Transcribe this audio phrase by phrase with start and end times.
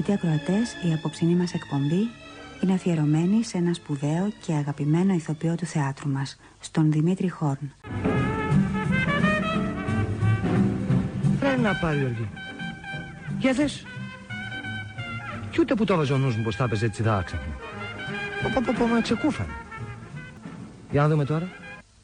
[0.00, 2.08] Αγαπητοί ακροατές, η απόψινή μας εκπομπή
[2.62, 7.72] είναι αφιερωμένη σε ένα σπουδαίο και αγαπημένο ηθοποιό του θεάτρου μας, στον Δημήτρη Χόρν.
[11.40, 12.28] Πρέπει να πάρει, Γιώργη.
[13.38, 13.86] Για δες.
[15.50, 17.54] Κι ούτε που το έβαζε ο νους μου πως θα έπαιζε έτσι δάξα μου.
[18.42, 19.52] Πω, πω, πω, μα ξεκούφανε.
[20.90, 21.48] Για να δούμε τώρα.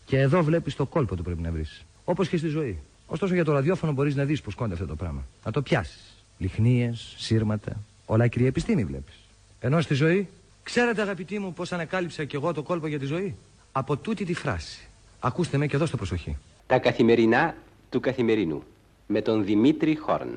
[0.04, 1.84] Και εδώ βλέπεις το κόλπο του πρέπει να βρεις.
[2.04, 2.78] Όπως και στη ζωή.
[3.06, 5.26] Ωστόσο για το ραδιόφωνο μπορείς να δεις πως κόνται αυτό το πράγμα.
[5.44, 6.15] Να το πιάσεις.
[6.38, 7.76] Λιχνίες, σύρματα.
[8.06, 9.14] Όλα κυρία επιστήμη βλέπεις.
[9.60, 10.28] Ενώ στη ζωή,
[10.62, 13.36] ξέρετε αγαπητοί μου πως ανακάλυψα κι εγώ το κόλπο για τη ζωή;
[13.72, 14.88] Από τούτη τη φράση.
[15.20, 16.36] Ακούστε με και δώστε προσοχή.
[16.66, 17.54] Τα καθημερινά
[17.90, 18.62] του καθημερινού
[19.06, 20.28] με τον Δημήτρη Χόρν.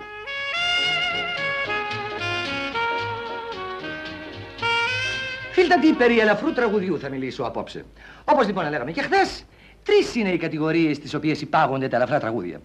[5.52, 7.85] Φίλτα περί ελαφρού τραγουδιού θα μιλήσω απόψε.
[8.26, 9.45] Όπως λοιπόν λέγαμε και χθες,
[9.84, 12.62] τρεις είναι οι κατηγορίες στις οποίες υπάγονται τα ελαφρά τραγούδια.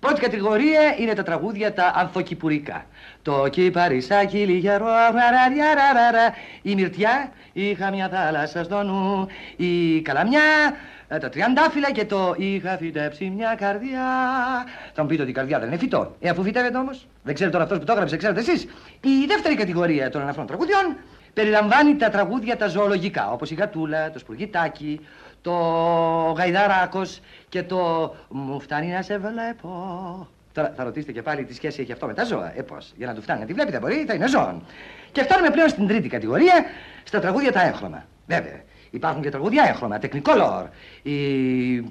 [0.00, 2.84] Πρώτη κατηγορία είναι τα τραγούδια τα ανθοκυπουρικά.
[3.22, 4.86] Το κυπαρισάκι λιγερό,
[6.62, 9.26] η μυρτιά, είχα μια θάλασσα στο νου,
[9.56, 10.40] η καλαμιά,
[11.08, 14.04] ε, τα τριαντάφυλλα και το είχα φυτέψει μια καρδιά.
[14.94, 16.16] Θα μου πείτε ότι η καρδιά δεν είναι φυτό.
[16.20, 18.64] Ε, αφού φυτεύεται όμως, δεν ξέρετε τώρα αυτός που το έγραψε, ξέρετε εσείς.
[19.00, 20.96] Η δεύτερη κατηγορία των αναφρών τραγουδιών
[21.34, 25.00] περιλαμβάνει τα τραγούδια τα ζωολογικά, όπως η γατούλα, το σπουργητάκι,
[25.40, 25.52] το
[26.36, 30.28] γαϊδαράκος και το μου φτάνει να σε βλέπω.
[30.52, 32.58] Τώρα θα ρωτήσετε και πάλι τι σχέση έχει αυτό με τα ζώα.
[32.58, 32.92] Ε, πώς.
[32.96, 34.62] Για να του φτάνει να τη βλέπετε μπορεί, θα είναι ζώων.
[35.12, 36.64] Και φτάνουμε πλέον στην τρίτη κατηγορία,
[37.04, 38.06] στα τραγούδια τα έγχρωμα.
[38.26, 40.66] Βέβαια, υπάρχουν και τραγούδια έγχρωμα, τεκνικόλορ.
[41.02, 41.84] Η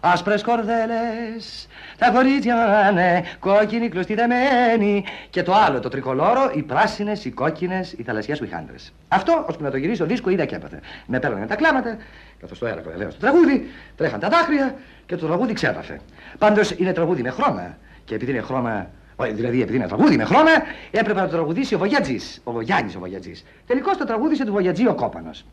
[0.00, 1.68] Άσπρες κορδέλες,
[1.98, 7.92] τα κορίτσια είναι κόκκινοι κλωστοί δεμένοι και το άλλο το τρικολόρο, οι πράσινες, οι κόκκινες,
[7.92, 8.92] οι θαλασσιές χάντρες.
[9.08, 10.80] Αυτό, ώσπου να το γυρίσω δίσκο, είδα και έπαθε.
[11.06, 11.96] Με παίρνανε τα κλάματα,
[12.40, 14.74] καθώς το έλεγα βεβαίως το τραγούδι, τρέχαν τα δάκρυα
[15.06, 16.00] και το τραγούδι ξέπαθε.
[16.38, 18.90] Πάντως είναι τραγούδι με χρώμα και επειδή είναι χρώμα
[19.32, 20.50] Δηλαδή, επειδή είναι τραγούδι με χρώμα,
[20.90, 22.40] έπρεπε να το τραγουδήσει ο Βογιατζής.
[22.44, 23.44] Ο Βογιάννης ο Βογιατζής.
[23.66, 25.44] Τελικώς το τραγούδισε του Βογιατζή ο Κόπανος.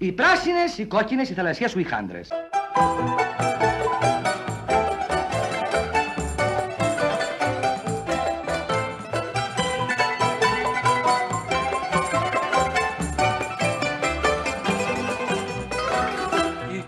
[0.00, 2.20] Οι πράσινες, οι κόκκινες, οι θαλασσιέ σου οι χάντρε.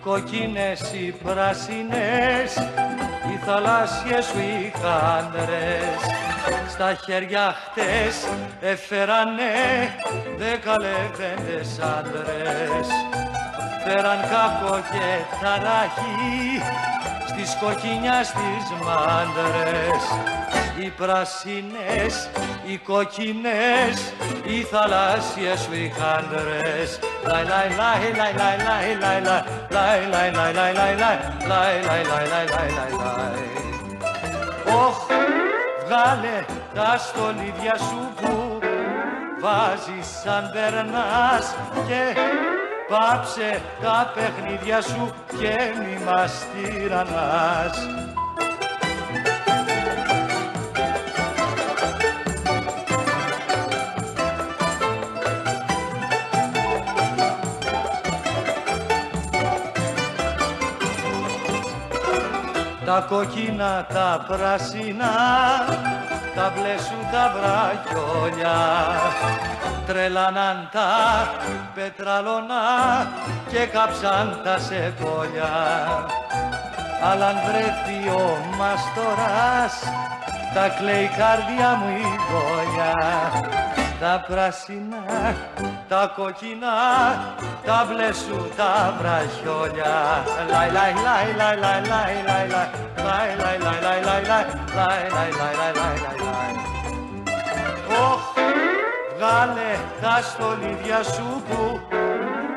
[0.03, 2.55] κόκκινες οι πράσινες
[3.31, 6.30] οι θαλάσσιες σου οι χάντρες
[6.69, 8.27] στα χέρια χτες
[8.61, 9.43] έφερανε
[10.37, 12.87] δέκα λεβέντες άντρες
[13.83, 16.61] φέραν κακό και ταράχη
[17.27, 20.03] στις κοκκινιά στις μάντρες
[20.79, 22.29] οι πράσινες,
[22.65, 24.13] οι κόκκινες,
[24.45, 29.41] οι θαλάσσιες σου οι χάντρες Λαϊ λαϊ λαϊ λαϊ λαϊ λαϊ λαϊ
[29.71, 33.49] λαϊ λαϊ λαϊ λαϊ λαϊ λαϊ λαϊ λαϊ λαϊ λαϊ λαϊ λαϊ
[34.85, 34.97] Όχ,
[35.91, 38.59] βγάλε τα στολίδια σου που
[39.41, 41.55] βάζεις σαν περνάς
[41.87, 42.15] και
[42.87, 47.77] πάψε τα παιχνίδια σου και μη μας τυραννάς.
[62.91, 65.13] Τα κόκκινα, τα πράσινα,
[66.35, 68.57] τα μπλε σου τα βραχιόλια
[69.85, 70.89] τρελάναν τα
[71.75, 72.63] πετραλώνα
[73.51, 75.53] και κάψαν τα σεκόλια.
[77.03, 79.73] Αλλά αν βρεθεί ο μαστοράς
[80.53, 82.93] τα κλαίει καρδιά μου η γόλια
[84.01, 85.03] τα πράσινα,
[85.87, 86.77] τα κοκκινά,
[87.65, 90.23] τα μπλε σου τα βραχιόλια.
[90.51, 92.47] Λαϊ λαϊ λαϊ λαϊ λαϊ λαϊ λαϊ
[93.05, 94.45] λαϊ λαϊ λαϊ λαϊ λαϊ λαϊ λαϊ
[94.75, 96.55] λαϊ λαϊ λαϊ λαϊ λαϊ
[98.09, 98.23] Ωχ,
[99.15, 101.79] βγάλε τα στολίδια σου που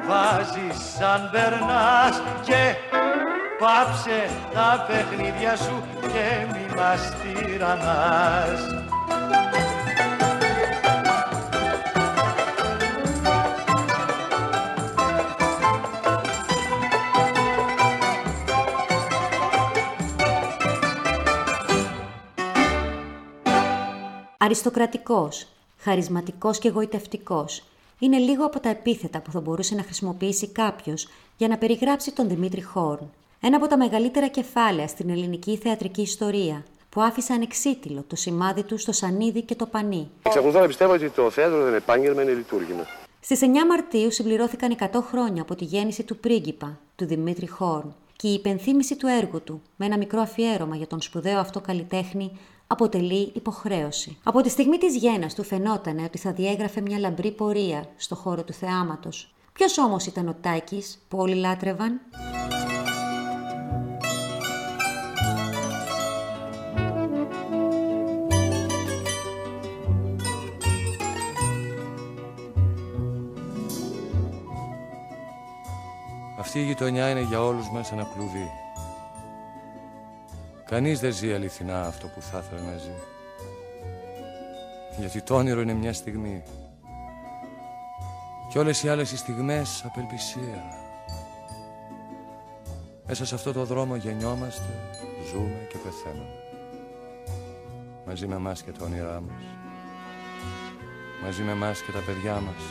[0.09, 2.75] βάζεις σαν περνάς και
[3.59, 8.94] πάψε τα παιχνίδια σου και μη μας τυραννάς.
[24.45, 25.47] Αριστοκρατικός,
[25.79, 27.63] χαρισματικός και γοητευτικός
[27.99, 32.29] είναι λίγο από τα επίθετα που θα μπορούσε να χρησιμοποιήσει κάποιος για να περιγράψει τον
[32.29, 33.11] Δημήτρη Χόρν,
[33.41, 38.79] ένα από τα μεγαλύτερα κεφάλαια στην ελληνική θεατρική ιστορία, που άφησε ανεξίτηλο το σημάδι του
[38.79, 40.11] στο σανίδι και το πανί.
[40.23, 42.87] Εξακολουθώ να πιστεύω ότι το θέατρο δεν είναι επάγγελμα, είναι λειτουργήμα.
[43.21, 48.29] Στις 9 Μαρτίου συμπληρώθηκαν 100 χρόνια από τη γέννηση του πρίγκιπα, του Δημήτρη Χόρν, και
[48.29, 52.39] η υπενθύμηση του έργου του με ένα μικρό αφιέρωμα για τον σπουδαίο αυτό καλλιτέχνη
[52.75, 54.17] αποτελεί υποχρέωση.
[54.23, 58.45] Από τη στιγμή της γέννας του φαινότανε ότι θα διέγραφε μια λαμπρή πορεία στο χώρο
[58.45, 59.35] του θεάματος.
[59.53, 62.01] Ποιος όμως ήταν ο Τάκης που όλοι λάτρευαν;
[76.39, 78.64] Αυτή η γειτονιά είναι για όλους μας ένα κλουβί.
[80.75, 82.93] Κανείς δεν ζει αληθινά αυτό που θα ήθελε να ζει.
[84.99, 86.43] Γιατί το όνειρο είναι μια στιγμή.
[88.51, 90.63] Και όλες οι άλλες οι στιγμές απελπισία.
[93.07, 94.63] Μέσα σε αυτό το δρόμο γεννιόμαστε,
[95.33, 96.35] ζούμε και πεθαίνουμε.
[98.07, 99.45] Μαζί με εμάς και τα όνειρά μας.
[101.23, 102.63] Μαζί με εμάς και τα παιδιά μας.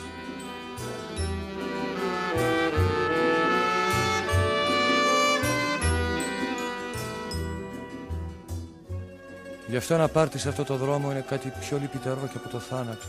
[9.66, 12.58] Γι' αυτό να πάρτι σε αυτό το δρόμο είναι κάτι πιο λυπητερό και από το
[12.58, 13.06] θάνατο.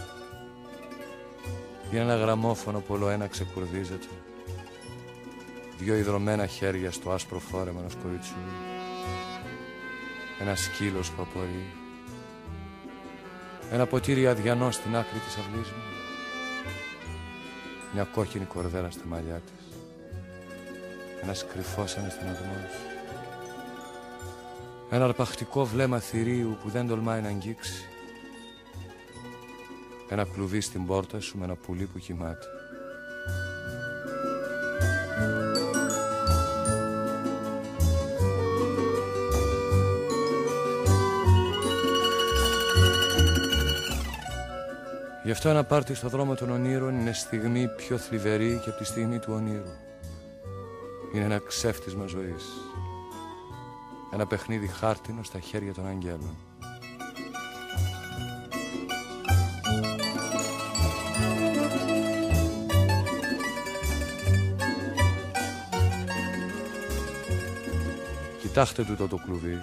[1.91, 4.07] Είναι ένα γραμμόφωνο που όλο ένα ξεκουρδίζεται.
[5.77, 8.35] Δυο ιδρωμένα χέρια στο άσπρο φόρεμα ενός κοριτσιού.
[10.39, 11.65] Ένα σκύλος που απορεί.
[13.71, 15.83] Ένα ποτήρι αδιανό στην άκρη της αυλής μου.
[17.93, 19.77] Μια κόκκινη κορδέλα στα μαλλιά της.
[21.21, 22.94] Ένας κρυφός αναισθηματισμός.
[24.95, 27.85] Ένα αρπακτικό βλέμμα θηρίου που δεν τολμάει να αγγίξει.
[30.09, 32.45] Ένα κλουβί στην πόρτα σου με ένα πουλί που κοιμάται.
[45.23, 48.85] Γι' αυτό ένα πάρτι στο δρόμο των ονείρων είναι στιγμή πιο θλιβερή και από τη
[48.85, 49.73] στιγμή του ονείρου.
[51.13, 52.43] Είναι ένα ξέφτισμα ζωής.
[54.15, 56.37] Ένα παιχνίδι χάρτινο στα χέρια των αγγέλων.
[68.41, 69.57] Κοιτάξτε τούτο το κλουβί.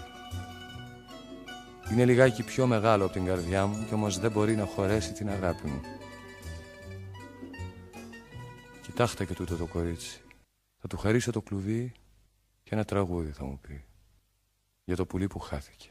[1.92, 5.30] Είναι λιγάκι πιο μεγάλο από την καρδιά μου και όμως δεν μπορεί να χωρέσει την
[5.30, 5.80] αγάπη μου.
[8.82, 10.20] Κοιτάξτε και τούτο το κορίτσι.
[10.78, 11.92] Θα του χαρίσω το κλουβί
[12.62, 13.84] και ένα τραγούδι θα μου πει.
[14.84, 15.88] Για το πουλί που χάθηκε.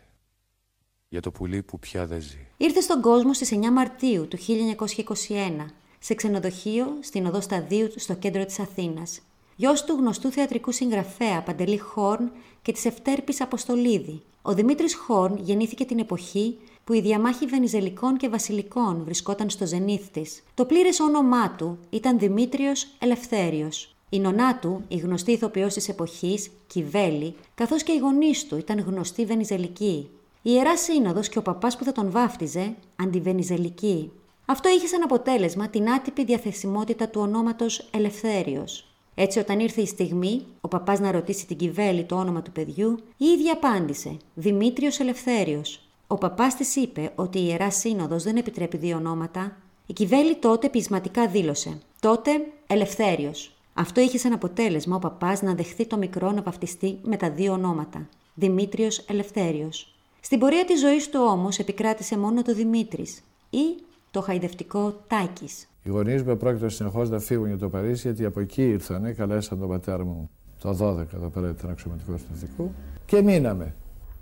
[1.09, 2.47] Για το πουλί που πια δεν ζει.
[2.57, 5.65] Ήρθε στον κόσμο στις 9 Μαρτίου του 1921
[5.99, 9.21] σε ξενοδοχείο στην οδό Σταδίου στο κέντρο της Αθήνας.
[9.55, 14.21] Γιος του γνωστού θεατρικού συγγραφέα Παντελή Χόρν και της Ευτέρπης Αποστολίδη.
[14.41, 20.07] Ο Δημήτρης Χόρν γεννήθηκε την εποχή που η διαμάχη Βενιζελικών και Βασιλικών βρισκόταν στο ζενήθ
[20.07, 20.43] της.
[20.53, 23.95] Το πλήρες όνομά του ήταν Δημήτριος Ελευθέριος.
[24.13, 28.79] Η νονά του, η γνωστή ηθοποιός της εποχής, Κιβέλη, καθώς και οι γονείς του ήταν
[28.79, 30.09] γνωστοί Βενιζελικοί.
[30.41, 34.11] Η ιερά σύνοδος και ο παπάς που θα τον βάφτιζε, αντιβενιζελική.
[34.45, 38.85] Αυτό είχε σαν αποτέλεσμα την άτυπη διαθεσιμότητα του ονόματος Ελευθέριος.
[39.15, 42.97] Έτσι, όταν ήρθε η στιγμή, ο παπάς να ρωτήσει την Κιβέλη το όνομα του παιδιού,
[43.17, 45.79] η ίδια απάντησε: Δημήτριος Ελευθέριος.
[46.07, 49.57] Ο παπάς της είπε ότι η ιερά σύνοδος δεν επιτρέπει δύο ονόματα.
[49.85, 52.31] Η Κιβέλη τότε πεισματικά δήλωσε: Τότε
[52.67, 53.55] Ελευθέριος.
[53.73, 57.53] Αυτό είχε σαν αποτέλεσμα ο παπάς να δεχθεί το μικρό να βαφτιστεί με τα δύο
[57.53, 58.07] ονόματα.
[58.33, 59.95] Δημήτριος Ελευθέριος.
[60.21, 63.75] Στην πορεία της ζωής του όμως επικράτησε μόνο το Δημήτρης ή
[64.11, 65.67] το χαϊδευτικό Τάκης.
[65.83, 69.59] Οι γονείς μου πρόκειται συνεχώς να φύγουν για το Παρίσι, γιατί από εκεί ήρθανε, καλέσαν
[69.59, 72.71] τον πατέρα μου το 12 εδώ πέρα ήταν αξιωματικό του εθνικού
[73.05, 73.75] και μείναμε.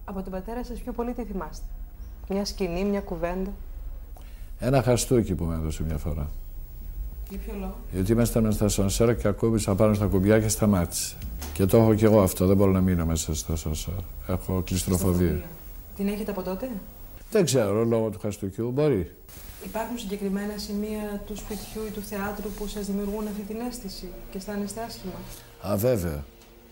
[0.06, 1.66] Από τον πατέρα σας πιο πολύ τι θυμάστε;
[2.30, 3.52] Μια σκηνή, μια κουβέντα;
[4.60, 6.30] Ένα χαστούκι που με έδωσε μια φορά.
[7.30, 11.18] Για ποιο λόγο; Γιατί ήμασταν στα σανσέρα και ακούμπησα πάνω στα κουμπιά και σταμάτησε.
[11.54, 12.46] Και το έχω κι εγώ αυτό.
[12.46, 14.04] Δεν μπορώ να μείνω μέσα στα σανσέρα.
[14.28, 15.42] Έχω κλειστροφοβία.
[15.96, 16.70] Την έχετε από τότε;
[17.32, 19.16] Δεν ξέρω, λόγω του χαστούκιου μπορεί.
[19.64, 24.38] Υπάρχουν συγκεκριμένα σημεία του σπιτιού ή του θεάτρου που σας δημιουργούν αυτή την αίσθηση και
[24.38, 25.14] αισθάνεστε άσχημα;
[25.72, 26.24] Α, βέβαια.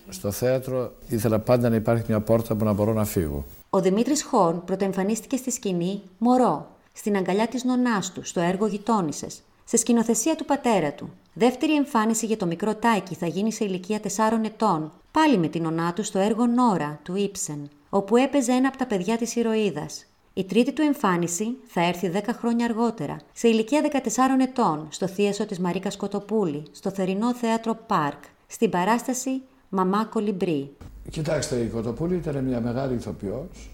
[0.09, 3.45] Στο θέατρο ήθελα πάντα να υπάρχει μια πόρτα που να μπορώ να φύγω.
[3.69, 9.27] Ο Δημήτρης Χόρν πρωτοεμφανίστηκε στη σκηνή Μωρό, στην αγκαλιά της νονάς του, στο έργο Γειτόνισε,
[9.69, 11.09] σε σκηνοθεσία του πατέρα του.
[11.33, 14.07] Δεύτερη εμφάνιση για το μικρό Τάικι θα γίνει σε ηλικία 4
[14.45, 18.77] ετών, πάλι με την ονά του στο έργο Νόρα του Ήψεν, όπου έπαιζε ένα από
[18.77, 20.05] τα παιδιά της ηρωίδας.
[20.33, 25.45] Η τρίτη του εμφάνιση θα έρθει 10 χρόνια αργότερα, σε ηλικία 14 ετών, στο θίασο
[25.45, 30.75] της Μαρίκα Κοτοπούλη, στο θερινό θέατρο Πάρκ, στην παράσταση Μαμά Κολυμπρί.
[31.09, 33.69] Κοιτάξτε, η Κοτοπούλη ήταν μια μεγάλη ηθοποιός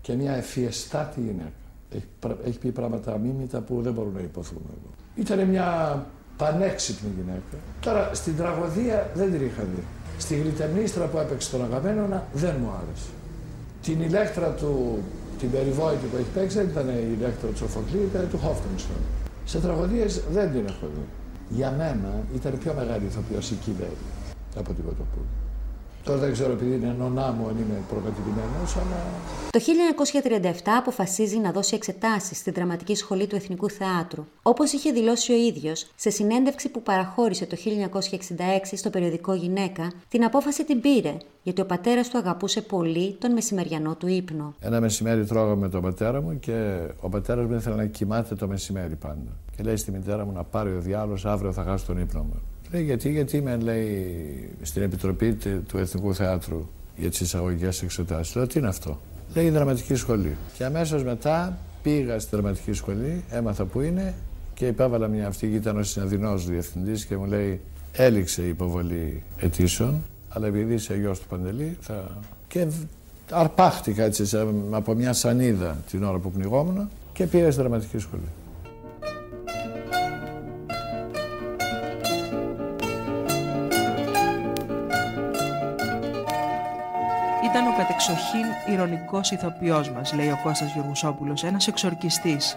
[0.00, 1.52] και μια ευφιεστάτη γυναίκα.
[1.90, 2.06] Έχει,
[2.44, 5.05] έχει πει πράγματα αμήμητα που δεν μπορούν να υποθούν εδώ.
[5.16, 5.66] Ήταν μια
[6.36, 7.56] Πανέξυπνη γυναίκα.
[7.80, 9.82] Τώρα στην τραγωδία δεν την είχα δει.
[10.18, 13.10] Στη γλυτεμνίστρα που έπαιξε τον Αγαμένονα δεν μου άρεσε.
[13.82, 14.98] Την ηλέκτρα του,
[15.38, 18.96] την περιβόητη που έχει παίξει δεν ήταν η ηλέκτρα του Σοφοκλή, ήταν του Χόφτενστον.
[19.44, 21.04] Σε τραγωδίες δεν την έχω δει.
[21.48, 23.96] Για μένα ήταν πιο μεγάλη ηθοποιός η Κιβέρη
[24.56, 25.45] από την Κοτοπούλη.
[26.06, 29.00] Τώρα δεν ξέρω επειδή είναι νονά μου αν είμαι προκατηλημένος, αλλά...
[29.50, 29.60] Το
[30.62, 34.24] 1937 αποφασίζει να δώσει εξετάσεις στη Δραματική Σχολή του Εθνικού Θεάτρου.
[34.42, 37.56] Όπως είχε δηλώσει ο ίδιος, σε συνέντευξη που παραχώρησε το
[37.92, 38.00] 1966
[38.72, 43.94] στο περιοδικό Γυναίκα, την απόφαση την πήρε, γιατί ο πατέρας του αγαπούσε πολύ τον μεσημεριανό
[43.94, 44.54] του ύπνο.
[44.60, 48.46] Ένα μεσημέρι τρώγαμε με τον πατέρα μου και ο πατέρας μου ήθελε να κοιμάται το
[48.46, 49.36] μεσημέρι πάντα.
[49.56, 52.40] Και λέει στη μητέρα μου να πάρει ο διάλογος, αύριο θα χάσει τον ύπνο μου.
[52.72, 55.32] Λέει γιατί, γιατί με λέει στην Επιτροπή
[55.68, 58.34] του Εθνικού Θεάτρου για τις εισαγωγικές εξετάσεις.
[58.34, 59.00] Λέω τι είναι αυτό;
[59.34, 60.36] Λέει δραματική σχολή.
[60.56, 64.14] Και αμέσως μετά πήγα στη δραματική σχολή, έμαθα που είναι
[64.54, 65.46] και υπέβαλα μια αυτή.
[65.46, 67.60] Ήταν ο συναδεινός διευθυντής και μου λέει
[67.92, 72.18] έληξε η υποβολή αιτήσεων, αλλά επειδή είσαι γιος του Παντελή θα.
[72.48, 72.66] Και
[73.30, 74.38] αρπάχτηκα έτσι
[74.70, 78.28] από μια σανίδα την ώρα που πνιγόμουν και πήγα στη δραματική σχολή.
[88.72, 92.56] Ηρωνικός ηθοποιός μας, λέει ο Κώστας Γιωργουσόπουλος, ένας εξορκιστής.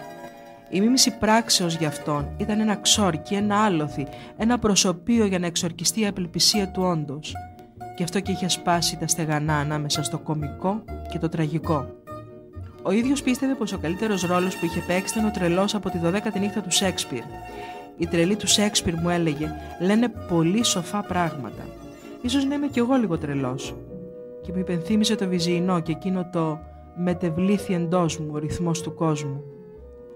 [0.70, 6.00] Η μίμηση πράξεως για αυτόν ήταν ένα ξόρκι, ένα άλοθη, ένα προσωπείο για να εξορκιστεί
[6.00, 7.34] η απελπισία του όντως.
[7.96, 11.86] Και αυτό και είχε σπάσει τα στεγανά ανάμεσα στο κομικό και το τραγικό.
[12.82, 15.98] Ο ίδιος πίστευε πως ο καλύτερος ρόλος που είχε παίξει ήταν ο τρελός από τη
[16.04, 17.22] 12η νύχτα του Σέξπιρ.
[17.96, 21.66] Η τρελή του Σέξπιρ μου έλεγε: Λένε πολύ σοφά πράγματα.
[22.22, 23.74] Ίσως να είμαι κι εγώ λίγο τρελός
[24.50, 26.58] και μου υπενθύμισε το βυζιεινό και εκείνο το
[26.96, 29.42] «μετεβλήθη εντός μου ο ρυθμός του κόσμου».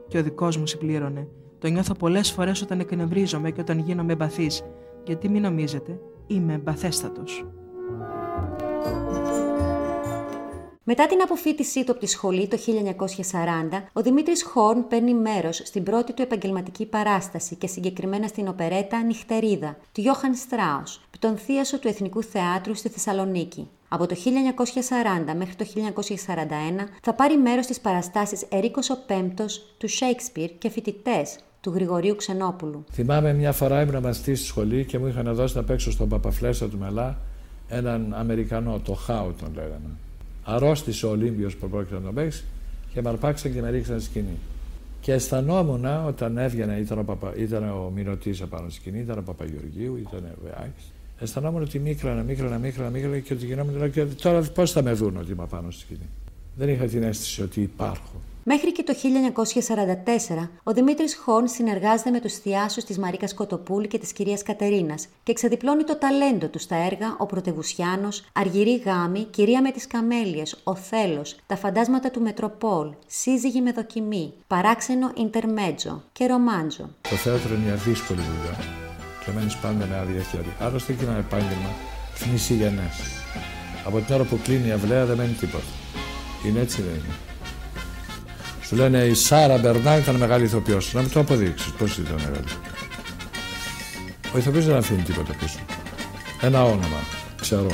[0.08, 4.62] Και ο δικός μου συμπλήρωνε «Το νιώθω πολλές φορές όταν εκνευρίζομαι και όταν γίνομαι εμπαθής,
[5.04, 7.46] γιατί μην νομίζετε, είμαι εμπαθέστατος».
[10.86, 15.82] Μετά την αποφύτισή του από τη σχολή το 1940, ο Δημήτρης Χόρν παίρνει μέρος στην
[15.82, 21.88] πρώτη του επαγγελματική παράσταση και συγκεκριμένα στην οπερέτα «Νυχτερίδα» του Γιώχαν Στράους, τον θίασο του
[21.88, 23.68] Εθνικού Θεάτρου στη Θεσσαλονίκη.
[23.94, 24.14] Από το
[25.30, 30.70] 1940 μέχρι το 1941 θα πάρει μέρος στις παραστάσεις Ερίκος ο Πέμπτος του Σέιξπιρ και
[30.70, 32.84] φοιτητές του Γρηγορίου Ξενόπουλου.
[32.92, 36.68] Θυμάμαι μια φορά ήμουν μαθητής στη σχολή και μου είχαν δώσει να παίξω στον Παπαφλέσσα
[36.68, 37.18] του Μελά
[37.68, 39.90] έναν Αμερικανό, το Χάου τον λέγανε.
[40.44, 42.44] Αρρώστησε ο Ολύμπιος που πρόκειται να τον παίξει
[42.92, 44.38] και με αρπάξαν και με ρίξαν στη σκηνή.
[45.00, 49.22] Και αισθανόμουν όταν έβγαινε, ήταν ο, Παπα, ήταν ο Μυρωτής απάνω στη σκηνή, ήταν ο
[49.22, 50.92] Παπαγεωργίου, ήταν ο Βεάκης
[51.24, 53.90] αισθανόμουν ότι μίκρανα, μίκρανα, μίκρανα, μίκρανα και ότι γινόμουν.
[53.90, 56.08] Και τώρα πώς θα με δουν ότι είμαι πάνω στη σκηνή.
[56.56, 58.20] Δεν είχα την αίσθηση ότι υπάρχω.
[58.46, 58.94] Μέχρι και το
[60.36, 65.08] 1944, ο Δημήτρης Χόν συνεργάζεται με τους θειάσους της Μαρίκα Κοτοπούλη και της κυρίας Κατερίνας
[65.22, 70.60] και εξαδιπλώνει το ταλέντο του στα έργα Ο Πρωτεβουσιάνο, Αργυρή Γάμη, Κυρία με τις Καμέλιες,
[70.64, 76.90] Ο Θέλος, Τα Φαντάσματα του Μετροπόλ, Σύζυγη με δοκιμή, Παράξενο Ιντερμέτζο και Ρομάντζο.
[77.00, 78.83] Το θέατρο είναι μια δύσκολη δουλειά
[79.24, 80.52] και μένεις πάντα με άδεια χέρια.
[80.60, 81.70] Άλλωστε και ένα επάγγελμα
[82.14, 82.96] θνησιγενές.
[83.84, 85.64] Από την ώρα που κλείνει η αυλαία δεν μένει τίποτα.
[86.46, 87.14] Είναι έτσι δεν είναι.
[88.62, 90.92] Σου λένε η Σάρα Μπερνάρ ήταν μεγάλη ηθοποιός.
[90.92, 92.44] Να μου το αποδείξεις πώς ήταν μεγάλη.
[94.34, 95.58] Ο ηθοποιός δεν αφήνει τίποτα πίσω.
[96.40, 96.98] Ένα όνομα.
[97.40, 97.70] Ξέρω.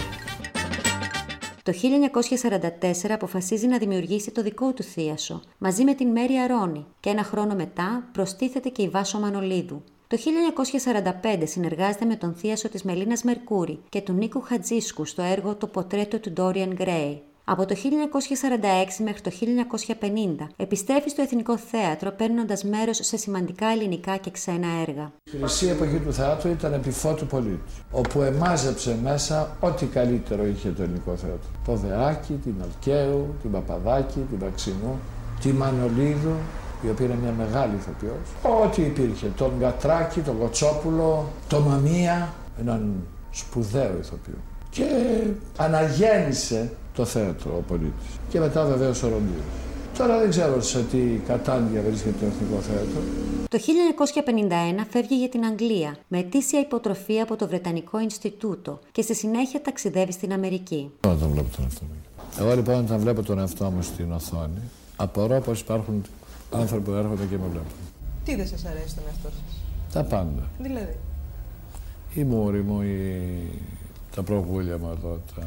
[1.62, 7.10] Το 1944 αποφασίζει να δημιουργήσει το δικό του θίασο, μαζί με την Μέρη Αρώνη και
[7.10, 9.82] ένα χρόνο μετά προστίθεται και η Βάσο Μανολίδου.
[10.10, 10.18] Το
[11.32, 15.66] 1945 συνεργάζεται με τον θίασο της Μελίνας Μερκούρη και του Νίκου Χατζίσκου στο έργο «Το
[15.66, 17.22] ποτρέτο του Ντόριαν Γκρέι».
[17.44, 19.30] Από το 1946 μέχρι το
[20.40, 25.12] 1950 επιστρέφει στο Εθνικό Θέατρο παίρνοντας μέρος σε σημαντικά ελληνικά και ξένα έργα.
[25.24, 30.82] Η χρυσή εποχή του θεάτρου ήταν επιφώτου πολίτης, όπου εμάζεψε μέσα ό,τι καλύτερο είχε το
[30.82, 31.48] ελληνικό θέατρο.
[31.66, 34.98] Το Δεάκη, την Αλκαίου, την Παπαδάκη, την Βαξινού,
[35.40, 36.36] τη Μανολίδου,
[36.82, 38.54] η οποία είναι μια μεγάλη ηθοποιός.
[38.64, 42.92] Ό,τι υπήρχε, τον Γκατράκη, τον Κοτσόπουλο, τον Μαμία, έναν
[43.30, 44.38] σπουδαίο ηθοποιό.
[44.70, 44.84] Και
[45.56, 48.06] αναγέννησε το θέατρο ο πολίτης.
[48.28, 49.44] Και μετά βεβαίως ο Ρομπίος.
[49.98, 53.00] Τώρα δεν ξέρω σε τι κατάντια βρίσκεται το Εθνικό Θέατρο.
[53.48, 53.58] Το
[54.80, 59.62] 1951 φεύγει για την Αγγλία με αιτήσια υποτροφία από το Βρετανικό Ινστιτούτο και στη συνέχεια
[59.62, 60.90] ταξιδεύει στην Αμερική.
[61.06, 61.94] Όταν βλέπω τον εαυτό μου.
[62.38, 64.60] Εγώ λοιπόν όταν βλέπω τον εαυτό μου στην οθόνη,
[64.96, 66.02] απορώ πως υπάρχουν
[66.50, 67.72] άνθρωποι που έρχονται και με βλέπουν.
[68.24, 70.48] Τι δεν σας αρέσει τον εαυτό σας, Τα πάντα.
[70.58, 70.96] Δηλαδή.
[72.14, 73.22] Η μούρη μου, η...
[74.14, 75.20] τα προβούλια μου εδώ.
[75.34, 75.46] Τα...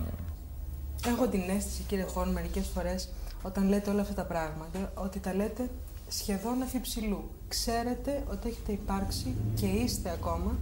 [1.09, 3.09] Έχω την αίσθηση, κύριε Χόρν, μερικές φορές
[3.43, 5.69] όταν λέτε όλα αυτά τα πράγματα, ότι τα λέτε
[6.07, 7.29] σχεδόν αφιψηλού.
[7.47, 10.55] Ξέρετε ότι έχετε υπάρξει και είστε ακόμα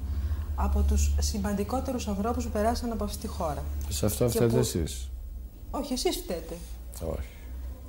[0.55, 3.63] από τους σημαντικότερους ανθρώπους που περάσαν από αυτή τη χώρα.
[3.89, 4.57] Σε αυτό φταίτε που...
[4.57, 5.10] εσείς.
[5.71, 6.57] Όχι, εσείς φταίτε.
[7.01, 7.27] Όχι.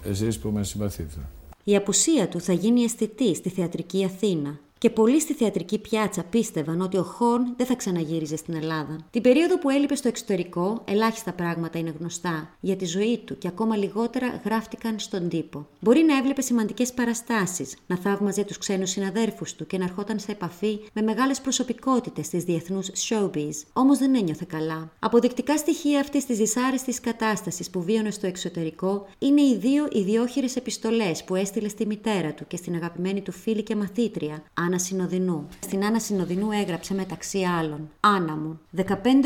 [0.04, 1.18] Εσείς που με συμπαθείτε.
[1.64, 6.80] Η απουσία του θα γίνει αισθητή στη θεατρική Αθήνα και πολλοί στη θεατρική πιάτσα πίστευαν
[6.80, 8.98] ότι ο Χόρν δεν θα ξαναγύριζε στην Ελλάδα.
[9.10, 13.48] Την περίοδο που έλειπε στο εξωτερικό, ελάχιστα πράγματα είναι γνωστά για τη ζωή του και
[13.48, 15.66] ακόμα λιγότερα γράφτηκαν στον τύπο.
[15.80, 20.32] Μπορεί να έβλεπε σημαντικές παραστάσεις, να θαύμαζε τους ξένους συναδέρφους του και να ερχόταν σε
[20.32, 23.54] επαφή με μεγάλες προσωπικότητες της διεθνούς showbiz.
[23.72, 24.90] Όμως δεν ένιωθε καλά.
[24.98, 31.24] Αποδεικτικά στοιχεία αυτής της δυσάρεστης κατάστασης που βίωνε στο εξωτερικό είναι οι δύο ιδιόχειρες επιστολές
[31.24, 35.48] που έστειλε στη μητέρα του και στην αγαπημένη του φίλη και μαθήτρια, Άννα Συνοδεινού.
[35.60, 38.84] Στην Άννα Συνοδεινού έγραψε μεταξύ άλλων: Άννα μου, 15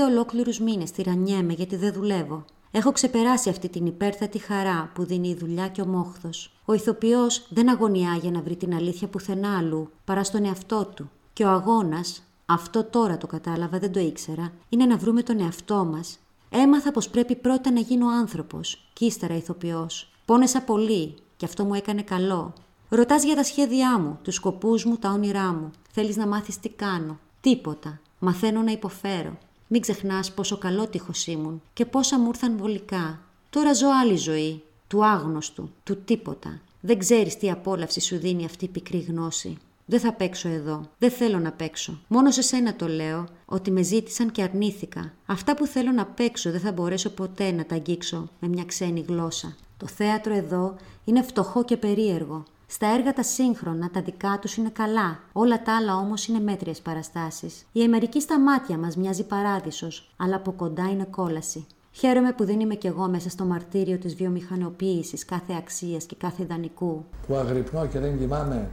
[0.09, 2.45] ολόκληρους μήνες τυραννιέμαι γιατί δεν δουλεύω.
[2.71, 6.53] Έχω ξεπεράσει αυτή την υπέρθετη χαρά που δίνει η δουλειά και ο μόχθος.
[6.65, 11.11] Ο ηθοποιός δεν αγωνιά για να βρει την αλήθεια πουθενά αλλού, παρά στον εαυτό του.
[11.33, 15.85] Και ο αγώνας, αυτό τώρα το κατάλαβα, δεν το ήξερα, είναι να βρούμε τον εαυτό
[15.85, 16.19] μας.
[16.51, 20.11] Έμαθα πως πρέπει πρώτα να γίνω άνθρωπος, και ύστερα ηθοποιός.
[20.25, 22.53] Πόνεσα πολύ, και αυτό μου έκανε καλό.
[22.89, 25.71] Ρωτάς για τα σχέδιά μου, τους σκοπούς μου, τα όνειρά μου.
[25.93, 27.19] Θέλεις να μάθεις τι κάνω.
[27.41, 28.01] Τίποτα.
[28.19, 29.39] Μαθαίνω να υποφέρω.
[29.67, 33.21] Μην ξεχνάς πόσο καλό τείχο ήμουν και πόσα μου ήρθαν βολικά.
[33.51, 34.63] Τώρα ζω άλλη ζωή.
[34.87, 36.61] Του άγνωστου, του τίποτα.
[36.81, 39.57] Δεν ξέρεις τι απόλαυση σου δίνει αυτή η πικρή γνώση.
[39.87, 40.83] Δεν θα παίξω εδώ.
[40.99, 41.99] Δεν θέλω να παίξω.
[42.09, 45.13] Μόνο σε σένα το λέω, ότι με ζήτησαν και αρνήθηκα.
[45.27, 49.05] Αυτά που θέλω να παίξω δεν θα μπορέσω ποτέ να τα αγγίξω με μια ξένη
[49.09, 49.57] γλώσσα.
[49.77, 52.45] Το θέατρο εδώ είναι φτωχό και περίεργο.
[52.69, 55.19] Στα έργα τα σύγχρονα, τα δικά τους είναι καλά.
[55.33, 57.67] Όλα τα άλλα όμως είναι μέτριες παραστάσεις.
[57.73, 61.67] Η Αμερική στα μάτια μας μοιάζει παράδεισος, αλλά από κοντά είναι κόλαση.
[61.93, 66.43] Χαίρομαι που δεν είμαι κι εγώ μέσα στο μαρτύριο της βιομηχανοποίησης κάθε αξίας και κάθε
[66.43, 67.05] ιδανικού.
[67.27, 68.71] Που αγρυπνώ και δεν κοιμάμαι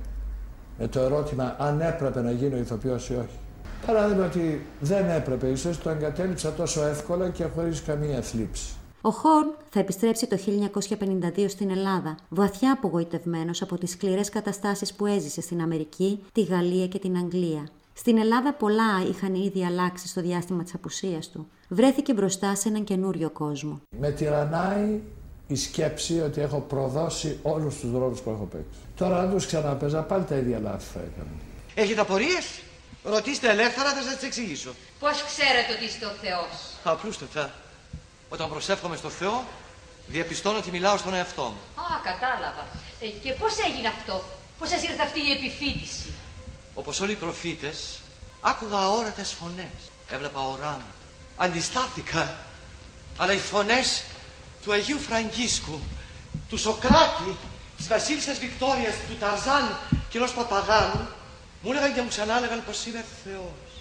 [0.80, 3.40] με το ερώτημα αν έπρεπε να γίνω ηθοποιός ή όχι.
[3.86, 8.74] Παράδειγμα ότι δεν έπρεπε, ίσως το εγκατέλειψα τόσο εύκολα και χωρίς καμία θλίψη.
[9.06, 10.38] Ο Χόρν θα επιστρέψει το
[11.36, 16.88] 1952 στην Ελλάδα, βαθιά απογοητευμένος από τις σκληρές καταστάσεις που έζησε στην Αμερική, τη Γαλλία
[16.88, 17.68] και την Αγγλία.
[17.94, 21.48] Στην Ελλάδα πολλά είχαν ήδη αλλάξει στο διάστημα της απουσίας του.
[21.68, 23.82] Βρέθηκε μπροστά σε έναν καινούριο κόσμο.
[24.00, 25.02] Με τυραννάει
[25.48, 28.80] η σκέψη ότι έχω προδώσει όλους τους ρόλους που έχω παίξει.
[28.96, 31.32] Τώρα αν τους ξαναπέζα πάλι τα ίδια λάθη θα έκανα.
[31.76, 32.62] Έχετε απορίες;
[33.04, 34.74] Ρωτήστε ελεύθερα, θα σας τις εξηγήσω.
[35.00, 37.63] Πώς ξέρετε ότι είστε ο Θεός; Απλούστατα.
[38.34, 39.46] Όταν προσεύχομαι στο Θεό,
[40.08, 41.84] διαπιστώνω ότι μιλάω στον εαυτό μου.
[41.84, 42.68] Α, κατάλαβα.
[43.00, 44.24] Ε, και πώς έγινε αυτό,
[44.60, 46.14] πώς σας ήρθε αυτή η επιφύτηση.
[46.74, 48.00] Όπως όλοι οι προφήτες,
[48.42, 49.80] άκουγα αόρατες φωνές.
[50.10, 50.84] Έβλεπα οράματα.
[51.38, 52.36] Αντιστάθηκα.
[53.18, 54.04] Αλλά οι φωνές
[54.64, 55.80] του Αγίου Φραγκίσκου,
[56.50, 57.38] του Σοκράτη,
[57.78, 59.78] της Βασίλισσας Βικτόριας, του Ταρζάν
[60.10, 61.08] και ενός Παπαγάνου,
[61.62, 63.72] μου έλεγαν και μου ξανά έλεγαν πως είμαι Θεός.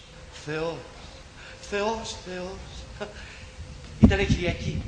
[0.44, 0.76] Θεός.
[1.70, 2.58] Θεός, Θεός.
[4.02, 4.82] Ήταν Κυριακή,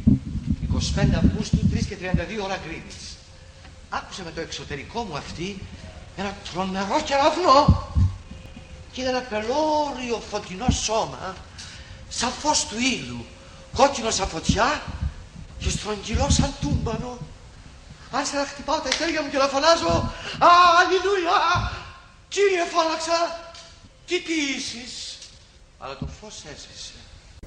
[0.96, 3.16] 25 Αυγούστου, 3 και 32 ώρα Γκρίνης.
[3.88, 5.59] Άκουσα με το εξωτερικό μου αυτή
[6.16, 7.88] ένα τρομερό κεραυνό
[8.92, 11.35] και είδα ένα πελώριο φωτεινό σώμα
[12.09, 13.27] σαν φως του ήλιου,
[13.77, 14.83] κόκκινο σαν φωτιά
[15.59, 17.18] και στρογγυλό σαν τούμπανο.
[18.11, 20.48] Άρχισα να χτυπάω τα χέρια μου και να φωνάζω «Α,
[20.81, 21.72] αλληλούια!
[22.29, 23.53] Κύριε φώναξα,
[24.07, 25.18] τι ποιήσεις»
[25.79, 26.92] Αλλά το φως έσβησε.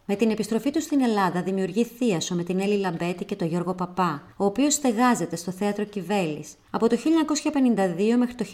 [0.09, 3.73] Με την επιστροφή του στην Ελλάδα δημιουργεί θίασο με την Έλλη Λαμπέτη και τον Γιώργο
[3.73, 6.53] Παπά, ο οποίος στεγάζεται στο θέατρο Κιβέλης.
[6.69, 8.45] Από το 1952 μέχρι το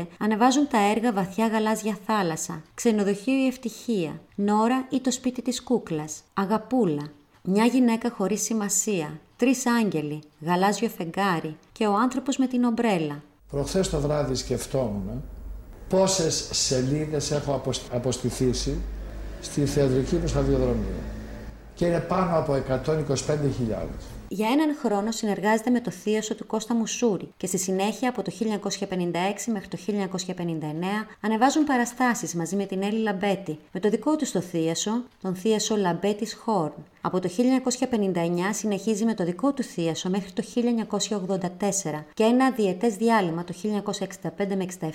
[0.00, 5.62] 1955 ανεβάζουν τα έργα Βαθιά Γαλάζια Θάλασσα, Ξενοδοχείο η Ευτυχία, Νόρα ή το σπίτι της
[5.62, 7.10] κούκλας, Αγαπούλα,
[7.42, 13.22] Μια γυναίκα χωρίς σημασία, Τρεις Άγγελοι, Γαλάζιο Φεγγάρι και Ο άνθρωπος με την ομπρέλα.
[13.50, 15.22] Προχθές το βράδυ σκεφτόμουν
[15.88, 18.80] πόσες σελίδες έχω αποστηθήσει
[19.40, 21.00] στη θεατρική μου σταδιοδρομία.
[21.74, 23.86] Και είναι πάνω από 125.000.
[24.30, 28.32] Για έναν χρόνο συνεργάζεται με το θείασο του Κώστα Μουσούρη και στη συνέχεια από το
[28.88, 28.94] 1956
[29.52, 29.78] μέχρι το
[30.26, 30.44] 1959
[31.20, 35.76] ανεβάζουν παραστάσεις μαζί με την Έλλη Λαμπέτη με το δικό του το θείασο, τον θείασο
[35.76, 36.72] Λαμπέτης Χόρν.
[37.00, 37.28] Από το
[37.90, 38.14] 1959
[38.52, 44.30] συνεχίζει με το δικό του θείασο μέχρι το 1984 και ένα διετές διάλειμμα το 1965
[44.36, 44.90] με 67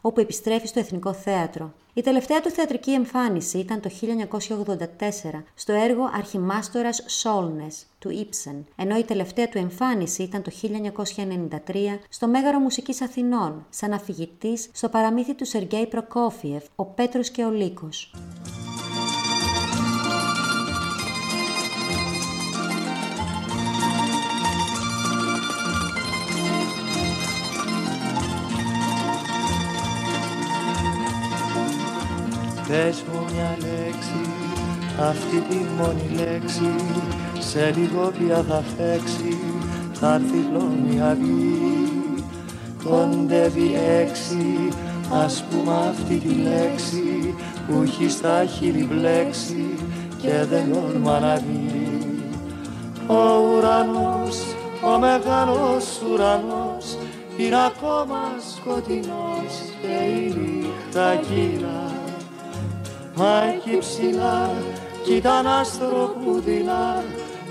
[0.00, 1.72] όπου επιστρέφει στο Εθνικό Θέατρο.
[1.94, 8.98] Η τελευταία του θεατρική εμφάνιση ήταν το 1984 στο έργο Αρχιμάστορας Σόλνες του Ήψεν, ενώ
[8.98, 15.34] η τελευταία του εμφάνιση ήταν το 1993 στο Μέγαρο Μουσικής Αθηνών, σαν αφηγητής στο παραμύθι
[15.34, 18.10] του Σεργέη Προκόφιεφ, «Ο Πέτρος και ο Λύκος».
[32.72, 34.22] Πες μου μια λέξη,
[35.00, 36.74] αυτή τη μόνη λέξη
[37.38, 39.38] Σε λίγο πια θα φέξει,
[39.92, 42.24] θα έρθει χλώνη αυγή.
[42.84, 44.68] Κοντεύει έξι,
[45.24, 47.34] ας πούμε αυτή τη λέξη
[47.66, 49.74] Που έχει στα χείλη μπλέξει
[50.22, 52.24] και δεν τόλμα να δει
[53.06, 54.38] Ο ουρανός,
[54.94, 56.98] ο μεγάλος ουρανός
[57.36, 58.20] είναι ακόμα
[58.54, 61.91] σκοτεινός και η νύχτα κύρα
[63.14, 64.50] Μα εκεί ψηλά
[65.04, 67.04] κι ήταν άστρο που δειλά.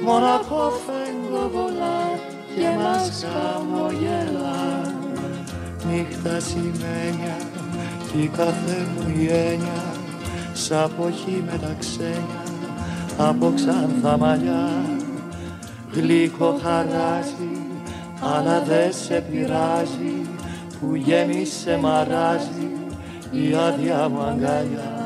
[0.03, 2.19] Μοναχό φεγγοβολά
[2.55, 4.93] και μας χαμογελά.
[5.87, 7.37] Νύχτα σημαίνια
[8.11, 9.83] κι η κάθε μου η έννοια.
[10.53, 12.43] Σ' αποχή με τα ξένια
[13.17, 14.69] από ξανθά μαλλιά.
[15.91, 17.57] Γλυκό χαράζει
[18.35, 20.25] αλλά δε σε πειράζει.
[20.79, 22.71] Που γέμισε μαράζει
[23.31, 25.00] η άδεια μου αγκαλιά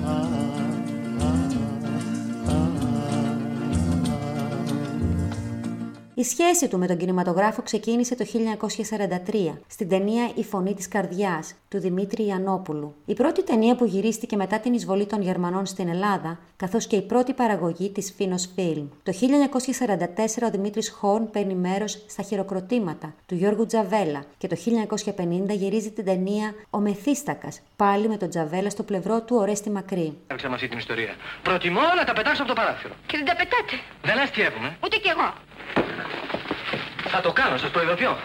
[0.00, 0.57] time.
[6.18, 8.24] Η σχέση του με τον κινηματογράφο ξεκίνησε το
[9.50, 12.94] 1943 στην ταινία Η Φωνή της Καρδιάς του Δημήτρη Ιαννόπουλου.
[13.04, 17.02] Η πρώτη ταινία που γυρίστηκε μετά την εισβολή των Γερμανών στην Ελλάδα, καθώς και η
[17.02, 18.88] πρώτη παραγωγή της Φίνο Φιλμ.
[19.02, 24.56] Το 1944 ο Δημήτρης Χόρν παίρνει μέρος στα χειροκροτήματα του Γιώργου Τζαβέλα και το
[25.48, 30.16] 1950 γυρίζει την ταινία Ο Μεθύστακας, πάλι με τον Τζαβέλα στο πλευρό του Ορέστη Μακρύ.
[30.26, 31.14] Άρχισα με αυτή την ιστορία.
[31.42, 32.94] Προτιμώ να τα πετάξω από το παράθυρο.
[33.06, 33.76] Και δεν τα πετάτε.
[34.02, 34.76] Δεν αστείευουμε.
[34.84, 35.32] Ούτε κι εγώ.
[37.08, 38.18] Θα το κάνω, σας προειδοποιώ.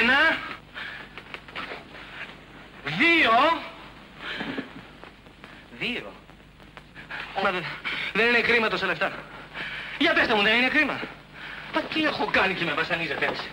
[0.00, 0.38] Ένα,
[2.84, 3.62] δύο,
[5.78, 6.12] δύο.
[7.42, 7.64] Μα δεν,
[8.12, 9.12] δεν είναι κρίμα τόσα λεφτά.
[9.98, 11.00] Για πέστε μου, δεν είναι κρίμα.
[11.74, 13.46] Μα τι έχω κάνει και με βασανίζετε έτσι.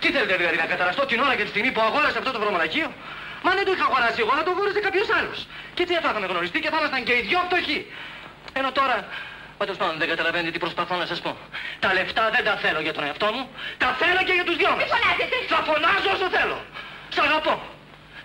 [0.00, 2.92] Τι θέλετε δηλαδή να καταραστώ την ώρα και τη στιγμή που αγόρασα αυτό το βρωμολακείο.
[3.42, 5.46] Μα δεν το είχα αγοράσει εγώ, να το αγόρασε κάποιος άλλος.
[5.74, 7.86] Και τι θα είχαμε γνωριστεί και θα ήμασταν και οι δυο φτωχοί.
[8.52, 9.08] Ενώ τώρα
[9.58, 11.30] Πάντως πάντων δεν καταλαβαίνετε τι προσπαθώ να σας πω.
[11.84, 13.42] Τα λεφτά δεν τα θέλω για τον εαυτό μου,
[13.82, 14.82] τα θέλω και για τους δυο μας.
[14.82, 15.36] Τι φωνάζετε.
[15.52, 16.58] Θα φωνάζω όσο θέλω.
[17.14, 17.54] Σ' αγαπώ.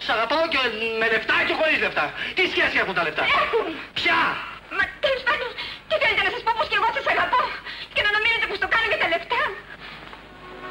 [0.05, 0.59] Σ' αγαπάω και
[0.99, 2.05] με λεφτά και χωρίς λεφτά.
[2.37, 3.65] Τι σχέση έχουν τα λεφτά; Έχουν.
[3.99, 4.19] Ποια;
[4.77, 5.49] Μα τέλος πάντων,
[5.87, 7.41] τι θέλετε να σας πω πως και εγώ σας αγαπώ.
[7.95, 9.41] Και να νομίζετε πως το κάνω για τα λεφτά.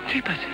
[0.08, 0.48] Τι είπατε;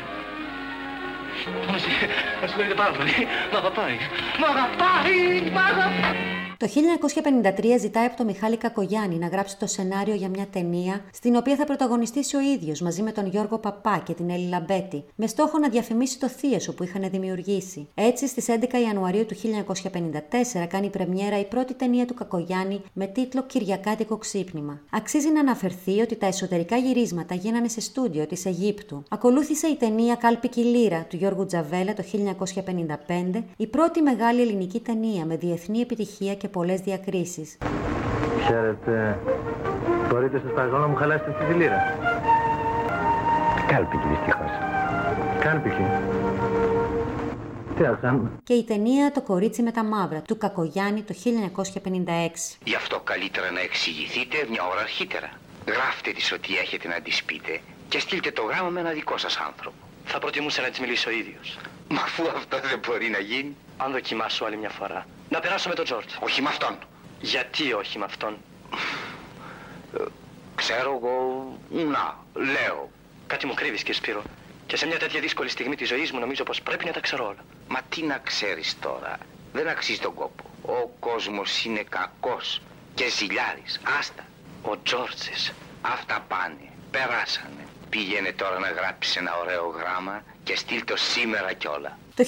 [2.41, 3.17] Με συγχωρείτε πάρα πολύ.
[3.53, 3.97] Μ' αγαπάει.
[4.41, 5.19] Μ' αγαπάει.
[5.57, 6.38] Μ' αγαπάει.
[6.59, 11.37] Το 1953 ζητάει από τον Μιχάλη Κακογιάννη να γράψει το σενάριο για μια ταινία στην
[11.37, 15.27] οποία θα πρωταγωνιστήσει ο ίδιος μαζί με τον Γιώργο Παπά και την Έλλη Λαμπέτη, με
[15.27, 17.89] στόχο να διαφημίσει το θίεσο που είχαν δημιουργήσει.
[17.95, 23.43] Έτσι, στις 11 Ιανουαρίου του 1954 κάνει πρεμιέρα η πρώτη ταινία του Κακογιάννη με τίτλο
[23.43, 24.81] Κυριακάτικο Ξύπνημα.
[24.91, 29.03] Αξίζει να αναφερθεί ότι τα εσωτερικά γυρίσματα γίνανε σε στούντιο της Αιγύπτου.
[29.09, 32.05] Ακολούθησε η ταινία Κάλπικη Λύρα του Γιώργου Τζαβέλα το
[33.35, 37.59] 1955, η πρώτη μεγάλη ελληνική ταινία με διεθνή επιτυχία και και πολλές διακρίσεις.
[38.47, 39.19] Χαίρετε.
[40.09, 41.79] Μπορείτε σας παρακαλώ να μου χαλάσετε τη δηλήρα.
[43.67, 44.51] Κάλπικη δυστυχώς.
[45.41, 45.87] Κάλπικη.
[47.77, 52.59] Τι θα Και η ταινία «Το κορίτσι με τα μαύρα» του Κακογιάννη το 1956.
[52.65, 55.31] Γι' αυτό καλύτερα να εξηγηθείτε μια ώρα αρχίτερα.
[55.67, 59.37] Γράφτε της ό,τι έχετε να της πείτε και στείλτε το γράμμα με ένα δικό σας
[59.37, 59.77] άνθρωπο.
[60.05, 61.59] Θα προτιμούσα να της μιλήσω ο ίδιος.
[61.89, 63.57] Μα αφού αυτό δεν μπορεί να γίνει.
[63.77, 65.07] Αν δοκιμάσω άλλη μια φορά.
[65.29, 66.15] Να περάσω με τον Τζόρτζ.
[66.21, 66.79] Όχι με αυτόν.
[67.21, 68.37] Γιατί όχι με αυτόν;
[69.99, 70.03] Ε,
[70.55, 71.59] ξέρω εγώ...
[71.71, 72.91] Να, λέω.
[73.27, 74.23] Κάτι μου κρύβεις και Σπύρο.
[74.67, 77.25] Και σε μια τέτοια δύσκολη στιγμή της ζωής μου νομίζω πως πρέπει να τα ξέρω
[77.27, 77.45] όλα.
[77.69, 79.19] Μα τι να ξέρεις τώρα.
[79.53, 80.45] Δεν αξίζει τον κόπο.
[80.63, 82.61] Ο κόσμος είναι κακός
[82.95, 83.81] και ζηλιάρης.
[83.99, 84.25] Άστα.
[84.63, 85.53] Ο Τζόρτζης.
[85.83, 86.73] Αυτά πάνε.
[86.91, 87.67] Περάσανε.
[87.91, 91.99] Πήγαινε τώρα να γράψει ένα ωραίο γράμμα και στείλ το σήμερα κιόλα.
[92.19, 92.25] Το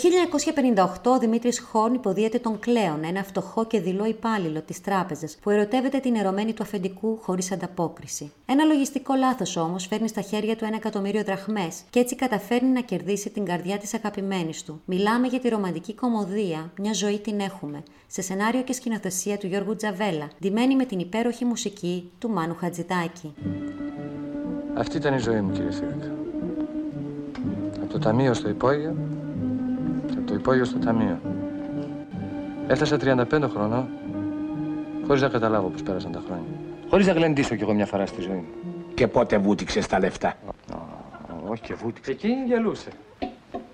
[1.05, 5.50] 1958 ο Δημήτρης Χόρν υποδίεται τον Κλέον, ένα φτωχό και δειλό υπάλληλο της τράπεζας που
[5.50, 8.33] ερωτεύεται την ερωμένη του αφεντικού χωρίς ανταπόκριση.
[8.46, 12.81] Ένα λογιστικό λάθος όμως φέρνει στα χέρια του ένα εκατομμύριο δραχμές και έτσι καταφέρνει να
[12.81, 14.81] κερδίσει την καρδιά της αγαπημένης του.
[14.85, 19.76] Μιλάμε για τη ρομαντική κομμωδία «Μια ζωή την έχουμε» σε σενάριο και σκηνοθεσία του Γιώργου
[19.76, 23.35] Τζαβέλα, ντυμένη με την υπέροχη μουσική του Μάνου Χατζητάκη.
[24.74, 26.14] Αυτή ήταν η ζωή μου, κύριε Θήρικα.
[27.83, 29.19] Από το ταμείο στο υπόγειο και από
[30.30, 31.20] το υπόγειο στο ταμείο.
[32.66, 32.96] Έφτασα
[33.30, 33.88] 35 χρονών,
[35.06, 36.48] χωρίς να καταλάβω πώς πέρασαν τα χρόνια.
[36.90, 38.72] Χωρίς να γλεντήσω κι εγώ μια φορά στη ζωή μου.
[38.94, 40.34] Και πότε βούτυξες τα λεφτά;
[41.46, 42.10] όχι και βούτυξε.
[42.10, 42.90] Εκείνη γελούσε.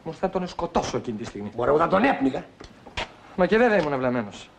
[0.04, 1.50] Μου θα τον σκοτώσω εκείνη τη στιγμή.
[1.56, 2.44] Μπορώ να τον έπνιγα.
[3.36, 4.50] Μα και βέβαια ήμουν βλαμμένος.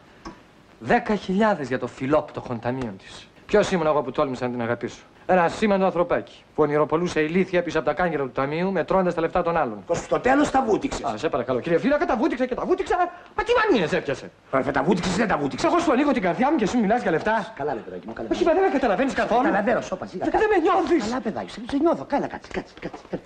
[0.80, 3.28] Δέκα χιλιάδες για το φιλόπτωχο ταμείο της.
[3.46, 7.78] Ποιος ήμουν εγώ που τόλμησα να την αγαπήσω; Ένα σήμαντο ανθρωπάκι που ονειροπολούσε ηλίθεια πίσω
[7.80, 9.84] από τα κάγκελα του ταμείου μετρώντας τα λεφτά των άλλων.
[9.92, 11.04] Στο τέλος τα βούτυξες.
[11.04, 12.96] Α, σε παρακαλώ, κύριε Φύλακα, τα βούτυξα και τα βούτυξα.
[13.36, 14.32] Μα τι μανίες έπιασε.
[14.52, 15.70] Ρε, τα βούτυξες δεν τα βούτυξες.
[15.70, 17.54] Εγώ σου ανοίγω την καρδιά μου και σου μιλάς για λεφτά.
[17.56, 18.28] Καλά, ρε παιδάκι μου, καλά.
[18.32, 19.42] Όχι, μα δεν με καταλαβαίνεις καθόλου.
[19.42, 20.26] Καταλαβαίνω, σώπα, σιγά.
[20.26, 21.10] Δεν με νιώθεις.
[21.10, 22.06] Καλά, παιδάκι, σε, σε νιώθω.
[22.06, 23.20] Καλά, κάτσε, κάτσε, κάτσε.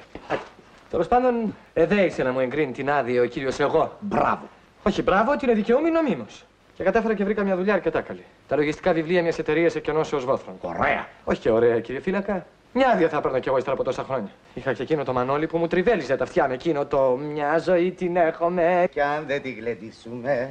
[0.90, 3.98] Τέλος πάντων, εδέησε να μου εγκρίνει την άδεια ο κύριος εγώ.
[4.00, 4.50] Μπράβο.
[4.84, 6.46] Όχι, μπράβο, ότι είναι δικαιούμενο νομίμως.
[6.74, 8.26] Και κατάφερα και βρήκα μια δουλειά αρκετά καλή.
[8.52, 10.56] Τα λογιστικά βιβλία μιας εταιρείας εκενώσεω βόθρων.
[10.62, 11.08] Ωραία.
[11.24, 12.46] Όχι και ωραία, κύριε Φύλακα.
[12.74, 14.32] Μια άδεια θα έπαιρνα κι εγώ ύστερα από τόσα χρόνια.
[14.54, 17.92] Είχα και εκείνο το μανόλι που μου τριβέλιζε τα αυτιά με εκείνο το Μια ζωή
[17.92, 18.88] την έχουμε.
[18.92, 20.50] Κι αν δεν τη γλεντήσουμε,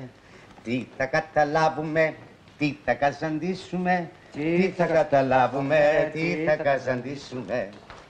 [0.64, 2.14] τι θα καταλάβουμε,
[2.58, 7.68] τι θα καζαντήσουμε, τι θα καταλάβουμε, τι θα καζαντήσουμε.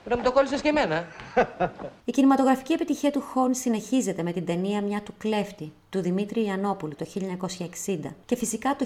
[0.09, 1.05] Να μου το κόλλησες και εμένα.
[2.05, 6.95] Η κινηματογραφική επιτυχία του Χόρν συνεχίζεται με την ταινία Μια του κλέφτη του Δημήτρη Ιαννόπουλου
[6.95, 7.05] το
[7.85, 8.85] 1960 και φυσικά το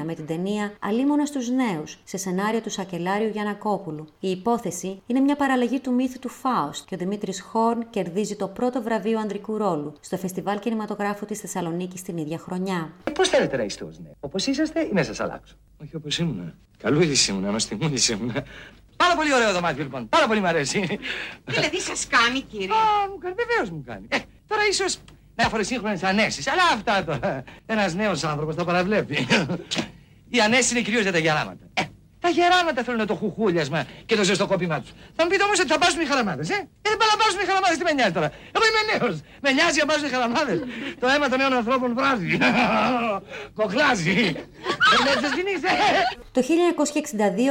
[0.00, 4.06] 1961 με την ταινία Αλίμονας στους νέους σε σενάριο του Σακελάριου Γιανακόπουλου.
[4.20, 8.48] Η υπόθεση είναι μια παραλλαγή του μύθου του Φάουστ και ο Δημήτρης Χόρν κερδίζει το
[8.48, 12.92] πρώτο βραβείο ανδρικού ρόλου στο Φεστιβάλ Κινηματογράφου της Θεσσαλονίκης την ίδια χρονιά.
[13.14, 16.54] Πώς θέλετε να είστε ως νέοι, όπως είσαστε ή να σας αλλάξω; Όχι όπως ήμουνα.
[16.78, 18.44] Καλούδης ήμουνα, νοστιμούδης ήμουνα.
[19.02, 20.08] Πάρα πολύ ωραίο δωμάτιο λοιπόν.
[20.08, 20.98] Πάρα πολύ μου αρέσει.
[21.44, 24.06] Δηλαδή σας κάνει, κύριε; Α, μου κάνει, βεβαίως μου κάνει.
[24.08, 24.98] Ε, τώρα ίσως
[25.34, 26.50] διάφορε σύγχρονε ανέσει.
[26.50, 27.44] Αλλά αυτά τώρα.
[27.66, 29.26] Ένας νέος άνθρωπος τα παραβλέπει.
[30.28, 31.64] Οι ανέσεις είναι κυρίως για τα γεράματα.
[31.74, 31.82] Ε,
[32.20, 34.90] τα γεράματα θέλουν το χουχούλιασμα και το ζεστοκόπημά τους.
[35.16, 37.40] Θα μου πείτε όμως ότι θα πάσουν οι χαραμάδες, ε; Ε, δεν πάνε να πάσουν
[37.42, 39.20] οι χαραμάδες, τι με νοιάζει τώρα; Εγώ είμαι νέος.
[39.44, 40.58] Με νοιάζει να πάσουν οι χαραμάδες.
[41.00, 42.38] το αίμα των νέων ανθρώπων βράζει.
[43.58, 44.14] Κοχλάζει.
[45.04, 46.00] Δεν έτσι ε.
[46.32, 46.40] Το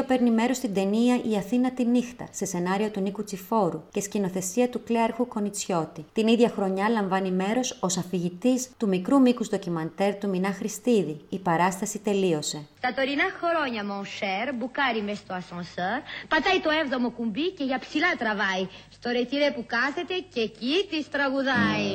[0.02, 4.02] 1962 παίρνει μέρος στην ταινία Η Αθήνα τη νύχτα σε σενάριο του Νίκου Τσιφόρου και
[4.02, 6.06] σκηνοθεσία του Κλέαρχου Κονιτσιώτη.
[6.14, 11.22] Την ίδια χρονιά λαμβάνει μέρος ω αφηγητή του μικρού μήκους ντοκιμαντέρ του Μινά Χριστίδη.
[11.30, 12.68] Η παράσταση τελείωσε.
[12.82, 17.80] Τα τωρινά χρόνια, mon cher, μπουκάρει μες στο ασανσέρ, πατάει το έβδομο κουμπί και για
[17.80, 18.68] ψηλά τραβάει.
[18.90, 21.92] Στο ρετυρέ που κάθεται και εκεί της τραγουδάει.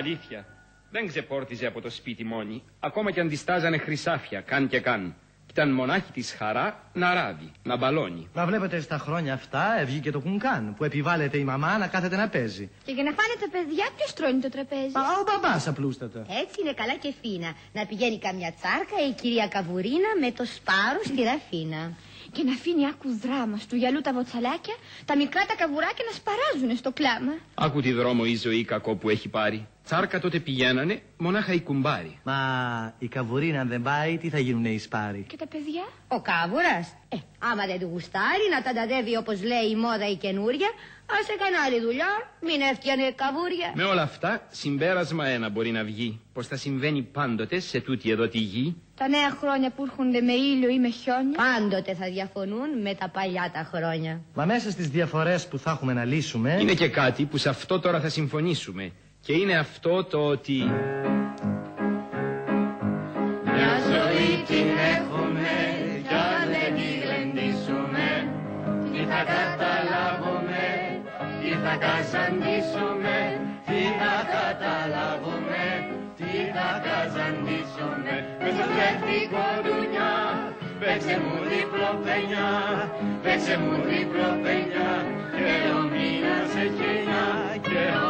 [0.00, 0.46] Αλήθεια.
[0.90, 5.14] Δεν ξεπόρτιζε από το σπίτι μόνη, ακόμα και αν τη στάζανε χρυσάφια, καν και καν.
[5.50, 8.28] Ήταν μονάχη της χαρά να ράβει, να μπαλώνει.
[8.34, 12.28] Μα βλέπετε στα χρόνια αυτά βγήκε το κουνκάν που επιβάλλεται η μαμά να κάθεται να
[12.28, 12.70] παίζει.
[12.84, 16.20] Και για να φάνε τα παιδιά, ποιος τρώνει το τραπέζι; Α, ο μπαμπάς απλούστατα.
[16.42, 17.50] Έτσι είναι καλά και φίνα.
[17.72, 21.82] Να πηγαίνει καμιά τσάρκα η κυρία Καβουρίνα με το σπάρο στη ραφίνα.
[22.32, 26.76] Και να αφήνει άκου δράμα του γυαλού τα βοτσαλάκια, τα μικρά τα καβουράκια να σπαράζουν
[26.76, 27.32] στο κλάμα.
[27.54, 29.66] Άκου τη δρόμο η ζωή κακό που έχει πάρει.
[29.90, 32.18] Τσάρκα τότε πηγαίνανε, μονάχα οι κουμπάροι.
[32.22, 32.38] Μα
[32.98, 36.86] η καβουρίνα αν δεν πάει, τι θα γίνουνε οι σπάροι; Και τα παιδιά; Ο κάβουρας.
[37.08, 40.70] Ε, άμα δεν του γουστάρει να τα ταντεύει όπως λέει η μόδα η καινούρια,
[41.20, 43.72] ας έκανε άλλη δουλειά, μην έφτιανε καβούρια.
[43.74, 46.20] Με όλα αυτά, συμπέρασμα ένα μπορεί να βγει.
[46.32, 50.32] Πως θα συμβαίνει πάντοτε σε τούτη εδώ τη γη; Τα νέα χρόνια που έρχονται με
[50.32, 54.20] ήλιο ή με χιόνια, πάντοτε θα διαφωνούν με τα παλιά τα χρόνια.
[54.34, 56.56] Μα μέσα στις διαφορές που θα έχουμε να λύσουμε...
[56.60, 58.92] Είναι και κάτι που σε αυτό τώρα θα συμφωνήσουμε.
[59.22, 60.58] Και είναι αυτό το ότι...
[63.44, 65.50] Μια ζωή την έχουμε
[66.08, 68.08] κι αν δεν τη γλεντήσουμε.
[68.92, 70.64] Τι θα καταλάβουμε,
[71.40, 73.16] τι θα καζαντήσουμε.
[73.66, 75.64] Τι θα καταλάβουμε,
[76.16, 78.14] τι θα καζαντήσουμε.
[78.42, 80.14] Μες στο ψεύτικο ντουνιά,
[80.80, 82.50] παίξε μου διπλοπενιά
[83.22, 84.90] Παίξε μου διπλοπενιά
[85.36, 87.26] και ο μήνας έχει εννιά
[87.66, 88.09] Και ο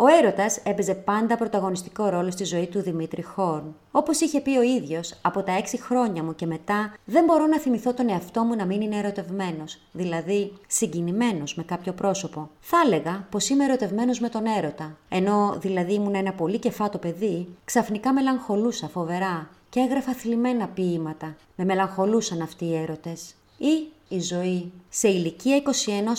[0.00, 3.74] Ο έρωτας έπαιζε πάντα πρωταγωνιστικό ρόλο στη ζωή του Δημήτρη Χόρν.
[3.90, 7.58] Όπως είχε πει ο ίδιος, από τα έξι χρόνια μου και μετά δεν μπορώ να
[7.58, 12.50] θυμηθώ τον εαυτό μου να μην είναι ερωτευμένος, δηλαδή συγκινημένος με κάποιο πρόσωπο.
[12.60, 14.96] Θα έλεγα πως είμαι ερωτευμένος με τον έρωτα.
[15.08, 21.36] Ενώ δηλαδή ήμουν ένα πολύ κεφάτο παιδί, ξαφνικά μελαγχολούσα φοβερά και έγραφα θλιμμένα ποιήματα.
[21.56, 23.34] Με μελαγχολούσαν αυτοί οι έρωτες.
[23.58, 24.72] Ή η ζωή.
[24.88, 25.70] Σε ηλικία 21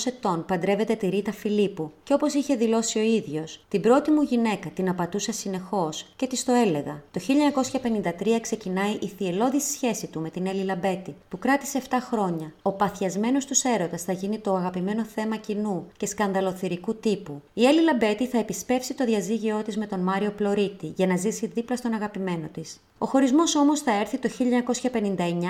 [0.05, 4.69] ετών παντρεύεται τη Ρίτα Φιλίππου και όπως είχε δηλώσει ο ίδιος, την πρώτη μου γυναίκα
[4.69, 7.03] την απατούσα συνεχώς και της το έλεγα.
[7.11, 12.53] Το 1953 ξεκινάει η θυελώδης σχέση του με την Έλλη Λαμπέτη, που κράτησε 7 χρόνια.
[12.61, 17.41] Ο παθιασμένος τους έρωτας θα γίνει το αγαπημένο θέμα κοινού και σκανδαλοθηρικού τύπου.
[17.53, 21.47] Η Έλλη Λαμπέτη θα επισπεύσει το διαζύγιό της με τον Μάριο Πλωρίτη για να ζήσει
[21.47, 22.79] δίπλα στον αγαπημένο της.
[23.01, 24.29] Ο χωρισμός όμως θα έρθει το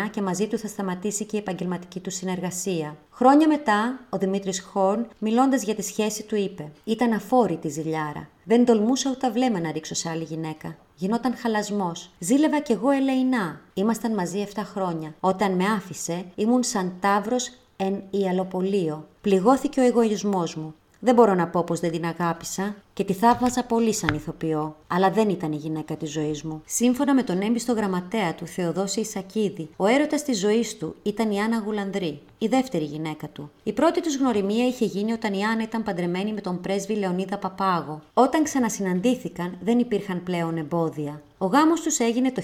[0.05, 2.95] 1959 και μαζί του θα σταματήσει και η επαγγελματική του συνεργασία.
[3.11, 8.29] Χρόνια μετά, ο Δημήτρης Χόρν, μιλώντας για τη σχέση του, είπε: Ήταν αφόρητη ζηλιάρα.
[8.43, 10.77] Δεν τολμούσα ούτε βλέμμα να ρίξω σε άλλη γυναίκα.
[10.95, 12.09] Γινόταν χαλασμός.
[12.19, 13.61] Ζήλευα κι εγώ ελεηνά.
[13.73, 15.13] Ήμασταν μαζί 7 χρόνια.
[15.19, 19.07] Όταν με άφησε, ήμουν σαν τάβρος εν ιαλοπολείο.
[19.21, 20.75] Πληγώθηκε ο εγωισμός μου.
[20.99, 25.11] Δεν μπορώ να πω πως δεν την αγάπησα και τη θαύμαζα πολύ σαν ηθοποιό, αλλά
[25.11, 26.61] δεν ήταν η γυναίκα της ζωής μου.
[26.65, 31.41] Σύμφωνα με τον έμπιστο γραμματέα του Θεοδόση Ισακίδη, ο έρωτας της ζωής του ήταν η
[31.41, 33.51] Άννα Γουλανδρή, η δεύτερη γυναίκα του.
[33.63, 37.37] Η πρώτη τους γνωριμία είχε γίνει όταν η Άννα ήταν παντρεμένη με τον πρέσβη Λεωνίδα
[37.37, 38.01] Παπάγο.
[38.13, 41.21] Όταν ξανασυναντήθηκαν δεν υπήρχαν πλέον εμπόδια.
[41.37, 42.41] Ο γάμος τους έγινε το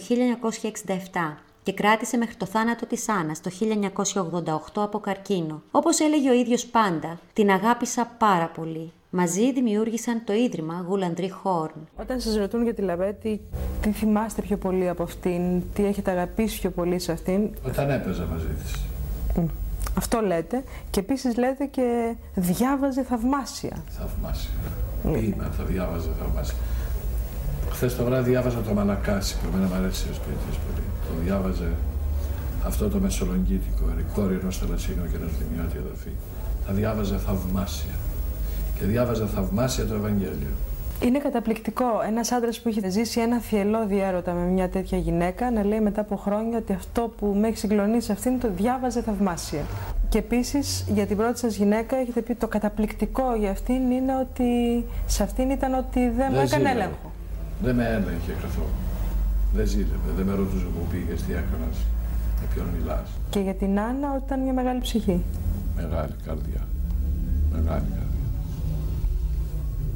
[1.12, 3.52] 1967 και κράτησε μέχρι το θάνατο της Άννας το
[4.74, 5.62] 1988 από καρκίνο.
[5.72, 8.92] Όπως έλεγε ο ίδιος πάντα, την αγάπησα πάρα πολύ.
[9.10, 11.88] Μαζί δημιούργησαν το Ίδρυμα Γουλανδρή Χόρν.
[11.96, 13.42] Όταν σας ρωτούν για τη Λαβέτη,
[13.82, 18.26] τι θυμάστε πιο πολύ από αυτήν, τι έχετε αγαπήσει πιο πολύ σε αυτήν; Όταν έπαιζα
[18.26, 18.86] μαζί της.
[19.98, 23.84] Αυτό λέτε και επίσης λέτε και διάβαζε θαυμάσια.
[23.90, 24.50] Θαυμάσια.
[25.14, 26.58] Ποίημα θα διάβαζε θαυμάσια.
[27.72, 30.85] Χθες το βράδυ διάβαζα το Μανακάσι που εμένα μου αρέσει ο σπίτι πολύ.
[31.08, 31.70] Το διάβαζε
[32.66, 36.10] αυτό το μεσολογγίτικο, ερικόρι ενός θαλασσινού και ενός δημιώτη εδαφή.
[36.68, 37.94] Τα διάβαζε θαυμάσια.
[38.80, 40.54] Και διάβαζε θαυμάσια το Ευαγγέλιο.
[41.02, 45.64] Είναι καταπληκτικό ένας άντρας που έχει ζήσει ένα θυελώδη έρωτα με μια τέτοια γυναίκα να
[45.64, 49.62] λέει μετά από χρόνια ότι αυτό που με έχει συγκλονίσει αυτήν το διάβαζε θαυμάσια.
[50.10, 54.84] Και επίσης για την πρώτη σας γυναίκα έχετε πει το καταπληκτικό για αυτήν είναι ότι
[55.06, 56.70] σε αυτήν ήταν ότι δεν, δεν μου έκανε ζήλευε.
[56.70, 57.12] έλεγχο.
[57.64, 58.85] Δεν με έλεγχε καθόλου.
[59.56, 61.78] Δεν ζήλευε, δεν με ρωτούσε που πήγες, τι έκανες,
[62.40, 63.10] με ποιον μιλάς.
[63.30, 65.24] Και για την Άννα ότι ήταν μια μεγάλη ψυχή.
[65.76, 66.62] Μεγάλη καρδιά.
[67.52, 68.04] Μεγάλη καρδιά.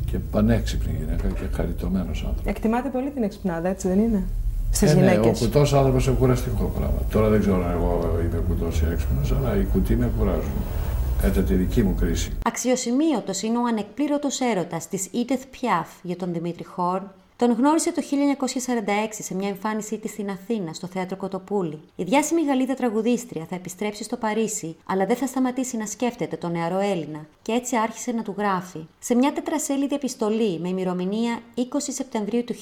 [0.06, 2.52] Και πανέξυπνη γυναίκα και χαριτωμένος άνθρωπος.
[2.52, 4.24] Εκτιμάτε πολύ την εξυπνάδα, έτσι δεν είναι;
[4.72, 5.20] Στις Ε, γυναίκες.
[5.20, 7.00] Ναι, ο κουτός άνθρωπος είναι κουραστικό πράγμα.
[7.12, 10.60] Τώρα δεν ξέρω αν εγώ είμαι κουτός ή έξυπνος, αλλά οι κουτοί με κουράζουν.
[11.22, 12.32] Κατά τη δική μου κρίση.
[12.46, 17.12] Αξιοσημείωτος είναι ο ανεκπλήρωτος έρωτας της Edith Piaf για τον Δημήτρη Χόρν.
[17.40, 21.82] Τον γνώρισε το 1946 σε μια εμφάνισή της στην Αθήνα, στο θέατρο Κοτοπούλη.
[21.96, 26.52] Η διάσημη Γαλλίδα τραγουδίστρια θα επιστρέψει στο Παρίσι, αλλά δεν θα σταματήσει να σκέφτεται τον
[26.52, 28.88] νεαρό Έλληνα, και έτσι άρχισε να του γράφει.
[29.00, 32.56] Σε μια τετρασέλιδη επιστολή με ημερομηνία 20 Σεπτεμβρίου του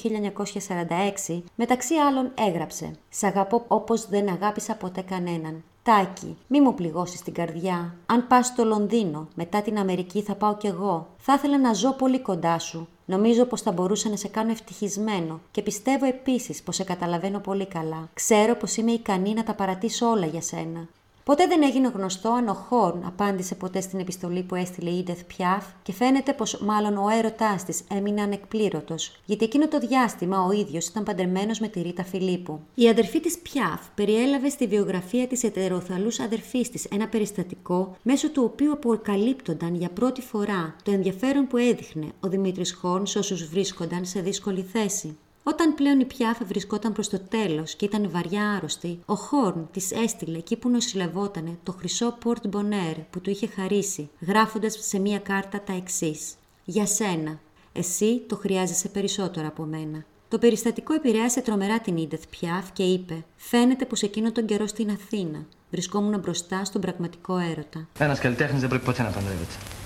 [1.28, 5.62] 1946, μεταξύ άλλων έγραψε: Σ' αγαπώ όπως δεν αγάπησα ποτέ κανέναν.
[5.82, 7.94] Τάκη, μη μου πληγώσεις την καρδιά.
[8.06, 11.06] Αν πας στο Λονδίνο, μετά την Αμερική θα πάω κι εγώ.
[11.16, 12.88] Θα ήθελα να ζω πολύ κοντά σου.
[13.10, 17.66] Νομίζω πως θα μπορούσα να σε κάνω ευτυχισμένο και πιστεύω επίσης πως σε καταλαβαίνω πολύ
[17.66, 18.08] καλά.
[18.14, 20.88] Ξέρω πως είμαι ικανή να τα παρατήσω όλα για σένα.
[21.28, 25.22] Ποτέ δεν έγινε γνωστό αν ο Χόρν απάντησε ποτέ στην επιστολή που έστειλε η Εντίθ
[25.24, 30.52] Πιάφ και φαίνεται πως μάλλον ο έρωτάς της έμεινε ανεκπλήρωτος, γιατί εκείνο το διάστημα ο
[30.52, 32.60] ίδιος ήταν παντρεμένος με τη Ρίτα Φιλίππου.
[32.74, 38.42] Η αδερφή της Πιάφ περιέλαβε στη βιογραφία της ετεροθαλούς αδερφής της ένα περιστατικό μέσω του
[38.44, 44.04] οποίου αποκαλύπτονταν για πρώτη φορά το ενδιαφέρον που έδειχνε ο Δημήτρης Χόρν σε όσους βρίσκονταν
[44.04, 45.16] σε δύσκολη θέση.
[45.48, 49.90] Όταν πλέον η Πιάφ βρισκόταν προς το τέλος και ήταν βαριά άρρωστη, ο Χόρν της
[49.90, 55.60] έστειλε εκεί που νοσηλευότανε το χρυσό porte-bonheur που του είχε χαρίσει, γράφοντας σε μία κάρτα
[55.60, 56.34] τα εξής:
[56.64, 57.40] Για σένα.
[57.72, 60.04] Εσύ το χρειάζεσαι περισσότερο από μένα.
[60.28, 64.90] Το περιστατικό επηρέασε τρομερά την Ίντεθ Πιάφ και είπε: Φαίνεται πως εκείνο τον καιρό στην
[64.90, 67.88] Αθήνα βρισκόμουν μπροστά στον πραγματικό έρωτα.
[67.98, 69.77] Ένας καλλιτέχνης δεν πρέπει ποτέ να παντρεύεται.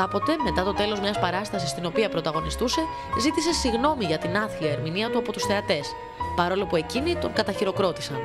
[0.00, 2.80] Κάποτε, μετά το τέλος μιας παράστασης στην οποία πρωταγωνιστούσε,
[3.20, 5.92] ζήτησε συγγνώμη για την άθλια ερμηνεία του από τους θεατές,
[6.36, 8.16] παρόλο που εκείνοι τον καταχειροκρότησαν.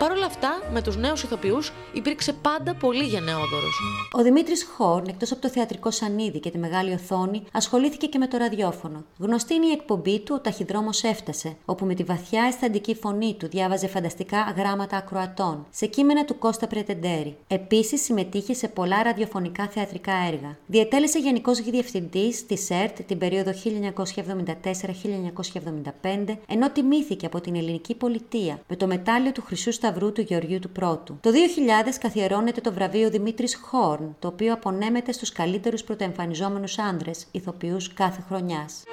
[0.00, 3.80] Παρ' όλα αυτά, με τους νέους ηθοποιούς υπήρξε πάντα πολύ γενναιόδωρος.
[4.12, 8.26] Ο Δημήτρης Χόρν, εκτός από το θεατρικό σανίδι και τη μεγάλη οθόνη, ασχολήθηκε και με
[8.26, 9.04] το ραδιόφωνο.
[9.18, 13.48] Γνωστή είναι η εκπομπή του Ο Ταχυδρόμος Έφτασε, όπου με τη βαθιά αισθαντική φωνή του
[13.48, 17.36] διάβαζε φανταστικά γράμματα ακροατών, σε κείμενα του Κώστα Πρετεντέρη.
[17.46, 20.56] Επίσης συμμετείχε σε πολλά ραδιοφωνικά θεατρικά έργα.
[20.66, 23.54] Διετέλεσε γενικός διευθυντής τη ΕΡΤ την περίοδο 1974-1975,
[26.46, 30.70] ενώ τιμήθηκε από την ελληνική πολιτεία με το μετάλλιο του Χρυσού Σταυρού του Γεωργίου του
[30.70, 31.18] Πρώτου.
[31.20, 37.92] Το 2000 καθιερώνεται το βραβείο Δημήτρης Χόρν, το οποίο απονέμεται στους καλύτερους πρωτοεμφανιζόμενους άνδρες ηθοποιούς
[37.92, 38.84] κάθε χρονιάς.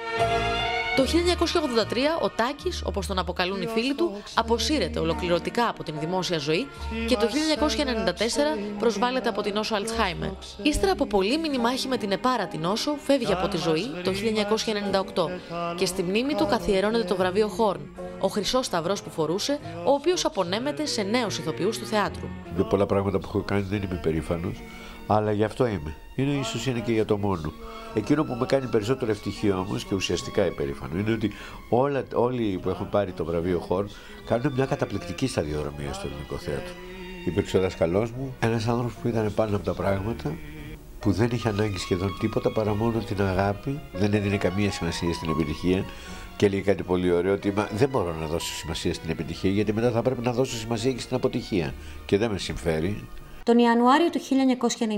[0.98, 6.38] Το 1983 ο Τάκης, όπως τον αποκαλούν οι φίλοι του, αποσύρεται ολοκληρωτικά από την δημόσια
[6.38, 6.66] ζωή
[7.06, 10.30] και το 1994 προσβάλλεται από την νόσο Αλτσχάιμερ.
[10.62, 14.12] Ύστερα από πολύ μηνυμάχη με την επάρατη νόσο, φεύγει από τη ζωή το
[15.14, 17.80] 1998 και στη μνήμη του καθιερώνεται το βραβείο Χόρν,
[18.20, 22.28] ο χρυσός σταυρός που φορούσε, ο οποίος απονέμεται σε νέους ηθοποιούς του θεάτρου.
[22.56, 24.52] Με πολλά πράγματα που έχω κάνει δεν είμαι περήφανο,
[25.10, 25.94] Αλλά γι' αυτό είμαι.
[26.14, 27.52] Είναι ίσως είναι και για το μόνο.
[27.94, 31.30] Εκείνο που με κάνει περισσότερο ευτυχή όμως και ουσιαστικά υπερήφανο είναι ότι
[31.68, 33.86] όλα, όλοι που έχουν πάρει το βραβείο Χορ
[34.26, 36.72] κάνουν μια καταπληκτική σταδιοδρομία στο ελληνικό θέατρο.
[37.26, 40.36] Υπήρξε ο δάσκαλός μου, ένας άνθρωπος που ήταν πάνω από τα πράγματα,
[40.98, 45.30] που δεν είχε ανάγκη σχεδόν τίποτα παρά μόνο την αγάπη, δεν έδινε καμία σημασία στην
[45.30, 45.84] επιτυχία
[46.36, 49.72] και έλεγε κάτι πολύ ωραίο ότι «Μα δεν μπορώ να δώσω σημασία στην επιτυχία γιατί
[49.72, 53.04] μετά θα πρέπει να δώσω σημασία και στην αποτυχία και δεν με συμφέρει.
[53.48, 54.20] Τον Ιανουάριο του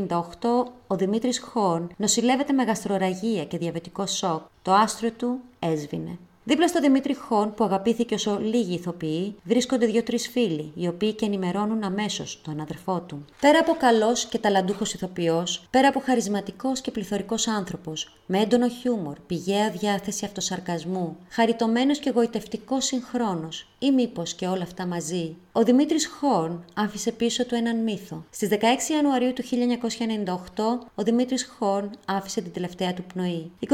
[0.08, 4.40] 1998, ο Δημήτρης Χόρν νοσηλεύεται με γαστροραγία και διαβετικό σοκ.
[4.62, 6.18] Το άστρο του έσβηνε.
[6.44, 11.26] Δίπλα στο Δημήτρη Χόν, που αγαπήθηκε όσο λίγοι ηθοποιοί, βρίσκονται δύο-τρεις φίλοι, οι οποίοι και
[11.26, 13.24] ενημερώνουν αμέσως τον αδερφό του.
[13.40, 19.16] Πέρα από καλός και ταλαντούχος ηθοποιός, πέρα από χαρισματικός και πληθωρικός άνθρωπος, με έντονο χιούμορ,
[19.26, 26.06] πηγαία διάθεση αυτοσαρκασμού, χαριτωμένος και γοητευτικός συγχρόνως, ή μήπως και όλα αυτά μαζί, ο Δημήτρης
[26.06, 28.24] Χόρν άφησε πίσω του έναν μύθο.
[28.30, 33.50] Στις 16 Ιανουαρίου του 1998, ο Δημήτρης Χόρν άφησε την τελευταία του πνοή.
[33.60, 33.68] 23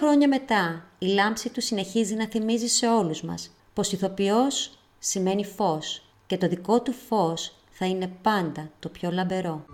[0.00, 6.02] χρόνια μετά, η λάμψη του συνεχίζει να θυμίζει σε όλους μας πως ηθοποιός σημαίνει φως
[6.26, 9.64] και το δικό του φως θα είναι πάντα το πιο λαμπερό.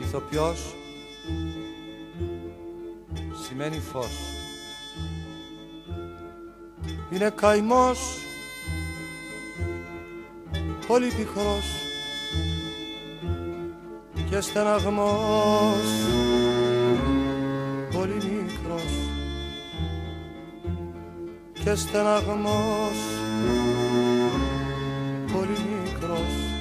[0.00, 0.81] Ηθοποιός
[3.52, 4.18] σημαίνει φως.
[7.10, 8.18] Είναι καημός,
[10.86, 11.64] πολύ πικρός
[14.30, 15.86] και στεναγμός.
[17.92, 18.92] Πολύ μικρός.
[21.64, 22.98] Και στεναγμός.
[25.32, 26.51] Πολύ μικρός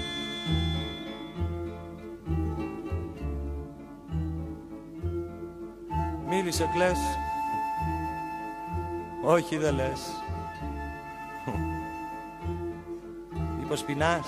[6.44, 7.00] Μίλησες κλαις.
[9.24, 10.24] Όχι δεν λες.
[13.60, 14.28] Μήπως πεινάς;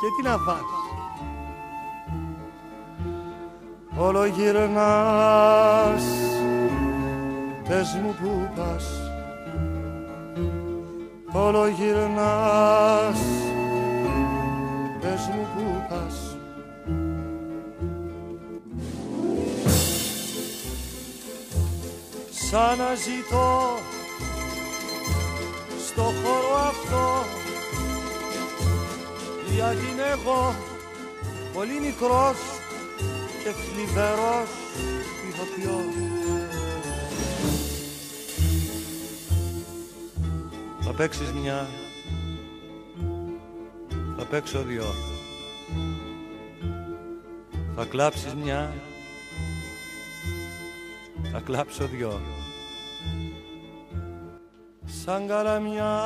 [0.00, 0.60] Και τι να φας;
[3.96, 6.04] Όλο γυρνάς.
[7.68, 8.84] Πες μου που πας.
[11.32, 13.20] Όλο γυρνάς.
[15.00, 16.36] Πες μου που πας
[22.52, 23.78] Σαν να ζητώ
[25.86, 27.24] στο χώρο αυτό
[29.54, 30.54] γιατί είναι εγώ
[31.52, 32.36] πολύ μικρός
[33.42, 34.48] και θλιβερός
[35.28, 35.94] ηθοποιός.
[40.80, 41.68] Θα παίξεις μια,
[44.16, 44.94] θα παίξω δυο.
[47.76, 48.74] Θα κλάψεις μια,
[51.32, 52.20] θα κλάψω δυο.
[55.04, 56.00] Σαν καλαμιά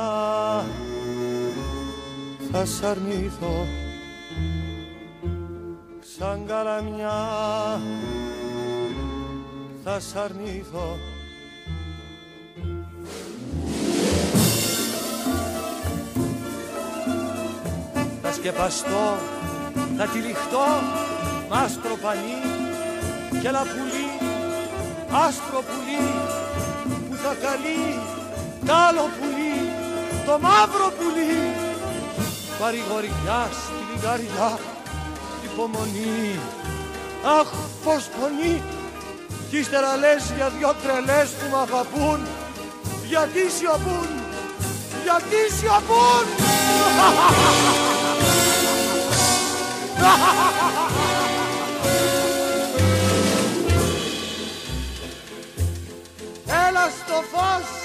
[2.51, 3.67] θα σ' αρνηθώ.
[6.17, 7.19] Σαν καλαμιά
[9.83, 10.97] θα σ' αρνηθώ.
[18.21, 19.17] Θα σκεπαστώ,
[19.97, 20.65] θα τυλιχτώ
[21.49, 22.39] μ' άσπρο πανί
[23.41, 24.09] και ένα πουλί,
[25.25, 26.07] άσπρο πουλί
[27.09, 28.25] που θα καλεί
[28.67, 29.57] τ' άλλο πουλί,
[30.25, 31.35] το μαύρο πουλί.
[32.59, 34.59] Παρηγοριά στη λιγαριά
[35.43, 36.39] υπομονή.
[37.39, 37.49] Αχ
[37.83, 38.61] πως πονεί.
[39.49, 42.19] Κι ύστερα λες για δυο τρελές που μ' αγαπούν.
[43.09, 44.09] Γιατί σιωπούν
[45.07, 46.25] γιατί σιωπούν
[56.67, 57.76] Έλα στο φως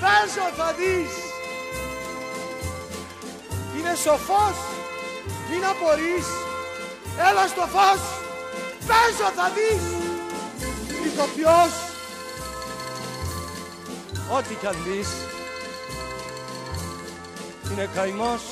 [0.00, 1.12] παίζω θα δεις.
[3.76, 4.58] Είναι σοφός,
[5.50, 6.26] μην απορείς,
[7.28, 8.02] έλα στο φως,
[8.88, 9.84] παίζω θα δεις,
[11.06, 11.72] ηθοποιός,
[14.36, 15.08] ό,τι κι αν δεις,
[17.70, 18.42] είναι καημός,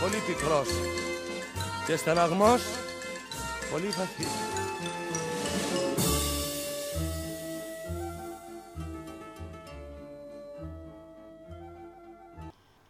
[0.00, 0.68] πολύ πικρός.
[1.86, 2.62] Και στεναγμός,
[3.70, 4.34] πολύ βαθύς.